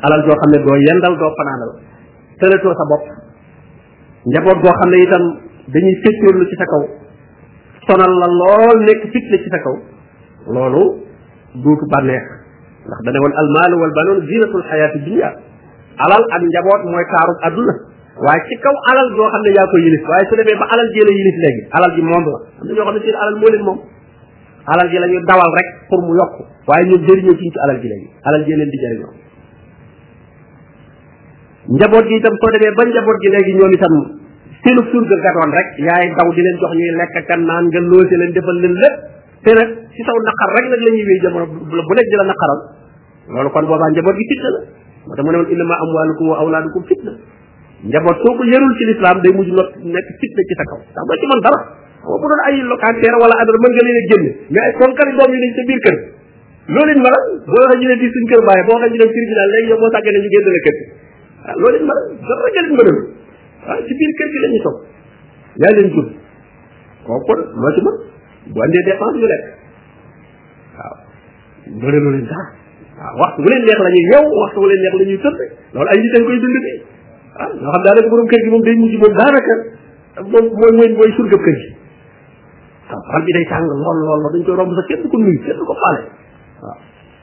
alal 0.06 0.20
joo 0.26 0.36
xam 0.42 0.50
ne 0.54 0.58
doo 0.66 0.76
yendal 0.86 1.16
doo 1.22 1.30
fanaanal 1.40 1.70
tëlatoo 2.40 2.74
sa 2.80 2.84
bopp 2.92 3.04
njaboot 4.28 4.58
goo 4.64 4.74
xam 4.80 4.90
ne 4.90 4.98
itam 5.06 5.22
dañuy 5.72 5.94
feccoorlu 6.04 6.44
ci 6.52 6.56
sa 6.60 6.64
kaw 6.64 6.82
sonal 7.88 8.12
la 8.20 8.28
lool 8.28 8.78
nekk 8.84 9.08
fitna 9.14 9.36
ci 9.40 9.48
sa 9.48 9.58
kaw 9.64 9.76
loolu 10.52 10.84
duutu 11.56 11.86
bànneex 11.88 12.26
ndax 12.84 13.00
dane 13.08 13.18
woon 13.24 13.32
almaalu 13.40 13.76
wal 13.80 13.94
banoon 14.00 14.26
zinatul 14.28 14.62
xayaati 14.68 15.00
dunia 15.08 15.32
alal 15.98 16.22
ak 16.24 16.42
njaboot 16.52 16.82
mooy 16.88 17.04
taaru 17.12 17.32
adduna 17.48 17.74
waaye 18.24 18.42
ci 18.48 18.54
kaw 18.64 18.74
alal 18.92 19.08
joo 19.16 19.28
xam 19.32 19.42
ne 19.44 19.50
yaa 19.56 19.66
ko 19.68 19.76
yilif 19.82 20.02
waaye 20.08 20.24
su 20.30 20.34
demee 20.40 20.56
ba 20.60 20.66
alal 20.72 20.88
ji 20.94 21.00
la 21.04 21.12
yilif 21.16 21.36
léegi 21.44 21.62
alal 21.76 21.92
ji 21.96 22.02
moom 22.02 22.24
la 22.24 22.38
am 22.40 22.64
na 22.66 22.72
ñoo 22.76 22.84
xam 22.88 22.94
ne 22.96 23.00
seen 23.04 23.16
alal 23.20 23.36
moo 23.40 23.50
leen 23.52 23.62
moom 23.66 23.78
alal 24.72 24.88
ji 24.88 24.96
la 24.98 25.06
dawal 25.30 25.50
rek 25.58 25.68
pour 25.90 26.00
mu 26.06 26.12
yokk 26.20 26.34
waaye 26.68 26.84
ñu 26.88 26.96
jëriñoo 27.06 27.36
ci 27.40 27.46
alal 27.64 27.78
ji 27.82 27.88
léegi 27.92 28.08
alal 28.28 28.42
ji 28.46 28.52
leen 28.56 28.70
di 28.74 28.78
jëriñoo 28.84 29.12
njaboot 31.76 32.04
gi 32.08 32.16
itam 32.16 32.34
soo 32.40 32.50
demee 32.56 32.72
ba 32.78 32.82
njaboot 32.88 33.18
gi 33.22 33.28
léegi 33.30 33.52
ñoom 33.58 33.72
itam 33.78 33.94
seenu 34.64 34.80
surga 34.92 35.16
gatoon 35.26 35.50
rek 35.52 35.68
yaay 35.86 36.06
daw 36.16 36.28
di 36.32 36.40
leen 36.40 36.56
jox 36.62 36.72
ñuy 36.78 36.90
lekk 37.00 37.14
kan 37.28 37.40
naan 37.44 37.64
nga 37.68 37.80
loose 37.80 38.14
leen 38.16 38.32
defal 38.32 38.56
leen 38.64 38.74
lépp 38.82 38.96
te 39.44 39.50
nag 39.58 39.70
ci 39.92 40.00
saw 40.08 40.16
naqar 40.26 40.50
bu 40.52 40.76
la 41.76 41.84
bu 41.84 41.94
nekk 41.94 42.10
di 42.10 42.16
la 42.16 42.32
kon 43.52 43.66
boobaa 43.66 43.90
njaboot 43.92 44.18
moo 45.06 45.14
tax 45.14 45.22
mu 45.26 45.30
ne 45.32 45.36
woon 45.38 45.50
innama 45.54 45.74
amwaalukum 45.84 46.28
wa 46.32 46.36
awlaadukum 46.42 46.82
fitna 46.88 47.12
njaboot 47.90 48.16
soo 48.24 48.34
ko 48.38 48.42
yarul 48.52 48.74
ci 48.78 48.84
lislaam 48.88 49.20
day 49.24 49.32
mujj 49.36 49.50
not 49.58 49.68
nekk 49.94 50.08
fitna 50.20 50.42
ci 50.48 50.54
sa 50.60 50.64
kaw 50.70 50.78
ndax 50.78 51.04
doo 51.06 51.18
ci 51.18 51.26
mën 51.32 51.40
dara 51.40 51.58
xam 51.58 52.12
bu 52.12 52.26
doon 52.28 52.40
ay 52.46 52.56
locataire 52.72 53.16
wala 53.22 53.34
adara 53.42 53.58
mën 53.62 53.72
nga 53.74 53.82
leen 53.86 53.98
a 53.98 54.02
génne 54.10 54.30
mais 54.50 54.62
ay 54.64 54.72
konkari 54.78 55.12
doom 55.18 55.30
yi 55.34 55.38
nañ 55.42 55.52
sa 55.58 55.62
biir 55.68 55.80
kër 55.86 55.96
loolu 56.74 56.92
it 56.94 56.98
mën 56.98 57.10
a 57.10 57.18
boo 57.42 57.62
waxee 57.66 57.86
ñu 57.86 57.96
di 58.00 58.06
suñ 58.14 58.24
kër 58.30 58.40
bàyyi 58.46 58.62
boo 58.68 58.74
waxee 58.74 58.92
ñu 58.92 59.00
ne 59.02 59.10
tribunal 59.16 59.48
léegi 59.54 59.68
yow 59.72 59.78
boo 59.82 59.90
sàggee 59.94 60.12
ne 60.12 60.18
ñu 60.18 60.30
génn 60.32 60.46
la 60.56 60.60
kër 60.66 60.76
ah, 61.46 61.54
loolu 61.60 61.76
a 61.78 61.92
dara 62.26 62.46
jëlit 62.54 62.88
a 63.62 63.72
ah, 63.72 63.76
ci 63.86 63.92
biir 63.98 64.10
kër 64.18 64.28
gi 64.34 64.38
la 64.44 64.48
ñu 64.52 64.60
yaa 65.62 65.72
leen 65.76 65.88
jur 65.94 66.06
kooku 67.06 67.24
kon 67.26 67.40
loo 67.60 67.72
ci 67.76 67.80
mën 67.84 67.96
bu 68.54 68.58
andee 68.66 68.82
lekk 68.86 69.00
waaw 69.00 69.10
loolu 71.90 72.20
waaw 73.02 73.14
waxtu 73.20 73.38
bu 73.42 73.48
leen 73.50 73.62
neex 73.66 73.78
la 73.84 73.90
ñuy 73.94 74.04
yeew 74.12 74.26
waxtu 74.40 74.58
bu 74.62 74.66
leen 74.70 74.80
neex 74.84 74.94
la 75.00 75.04
ñuy 75.10 75.18
tëdd 75.24 75.38
loolu 75.74 75.88
ay 75.92 75.98
nit 75.98 76.10
dañ 76.14 76.22
koy 76.26 76.38
dund 76.42 76.54
de 76.66 76.72
ah 77.42 77.48
ñoo 77.58 77.72
xam 77.74 77.82
daanaka 77.86 78.08
borom 78.12 78.28
kër 78.30 78.40
gi 78.46 78.50
moom 78.54 78.62
day 78.62 78.74
mujj 78.82 78.94
moom 79.02 79.14
daanaka 79.20 79.54
moom 80.32 80.44
mooy 80.58 80.72
mooy 80.78 80.88
mooy 80.98 81.10
surgëb 81.18 81.40
kër 81.46 81.56
gi 81.60 81.70
waaw 82.90 83.02
xol 83.12 83.22
bi 83.26 83.32
day 83.36 83.46
tàng 83.50 83.64
lool 83.68 83.98
lool 83.98 84.20
lool 84.22 84.32
dañ 84.36 84.42
koy 84.46 84.54
romb 84.60 84.72
sax 84.78 84.86
kenn 84.90 85.02
du 85.02 85.08
ko 85.10 85.16
nuyu 85.18 85.40
kenn 85.46 85.58
du 85.58 85.64
ko 85.66 85.74
faale 85.82 86.00
waaw 86.62 86.78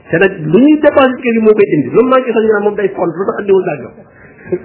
te 0.10 0.16
nag 0.22 0.32
lu 0.52 0.58
ñuy 0.60 0.76
dépense 0.84 1.18
kër 1.24 1.34
gi 1.38 1.42
moo 1.46 1.56
koy 1.58 1.68
indi 1.78 1.88
lu 1.96 2.02
mu 2.04 2.10
manqué 2.12 2.30
sax 2.36 2.44
ñu 2.46 2.52
naan 2.54 2.66
moom 2.68 2.76
day 2.80 2.90
font 2.98 3.12
lu 3.18 3.24
tax 3.30 3.36
andiwul 3.44 3.64
daa 3.68 3.78
jox 3.82 3.96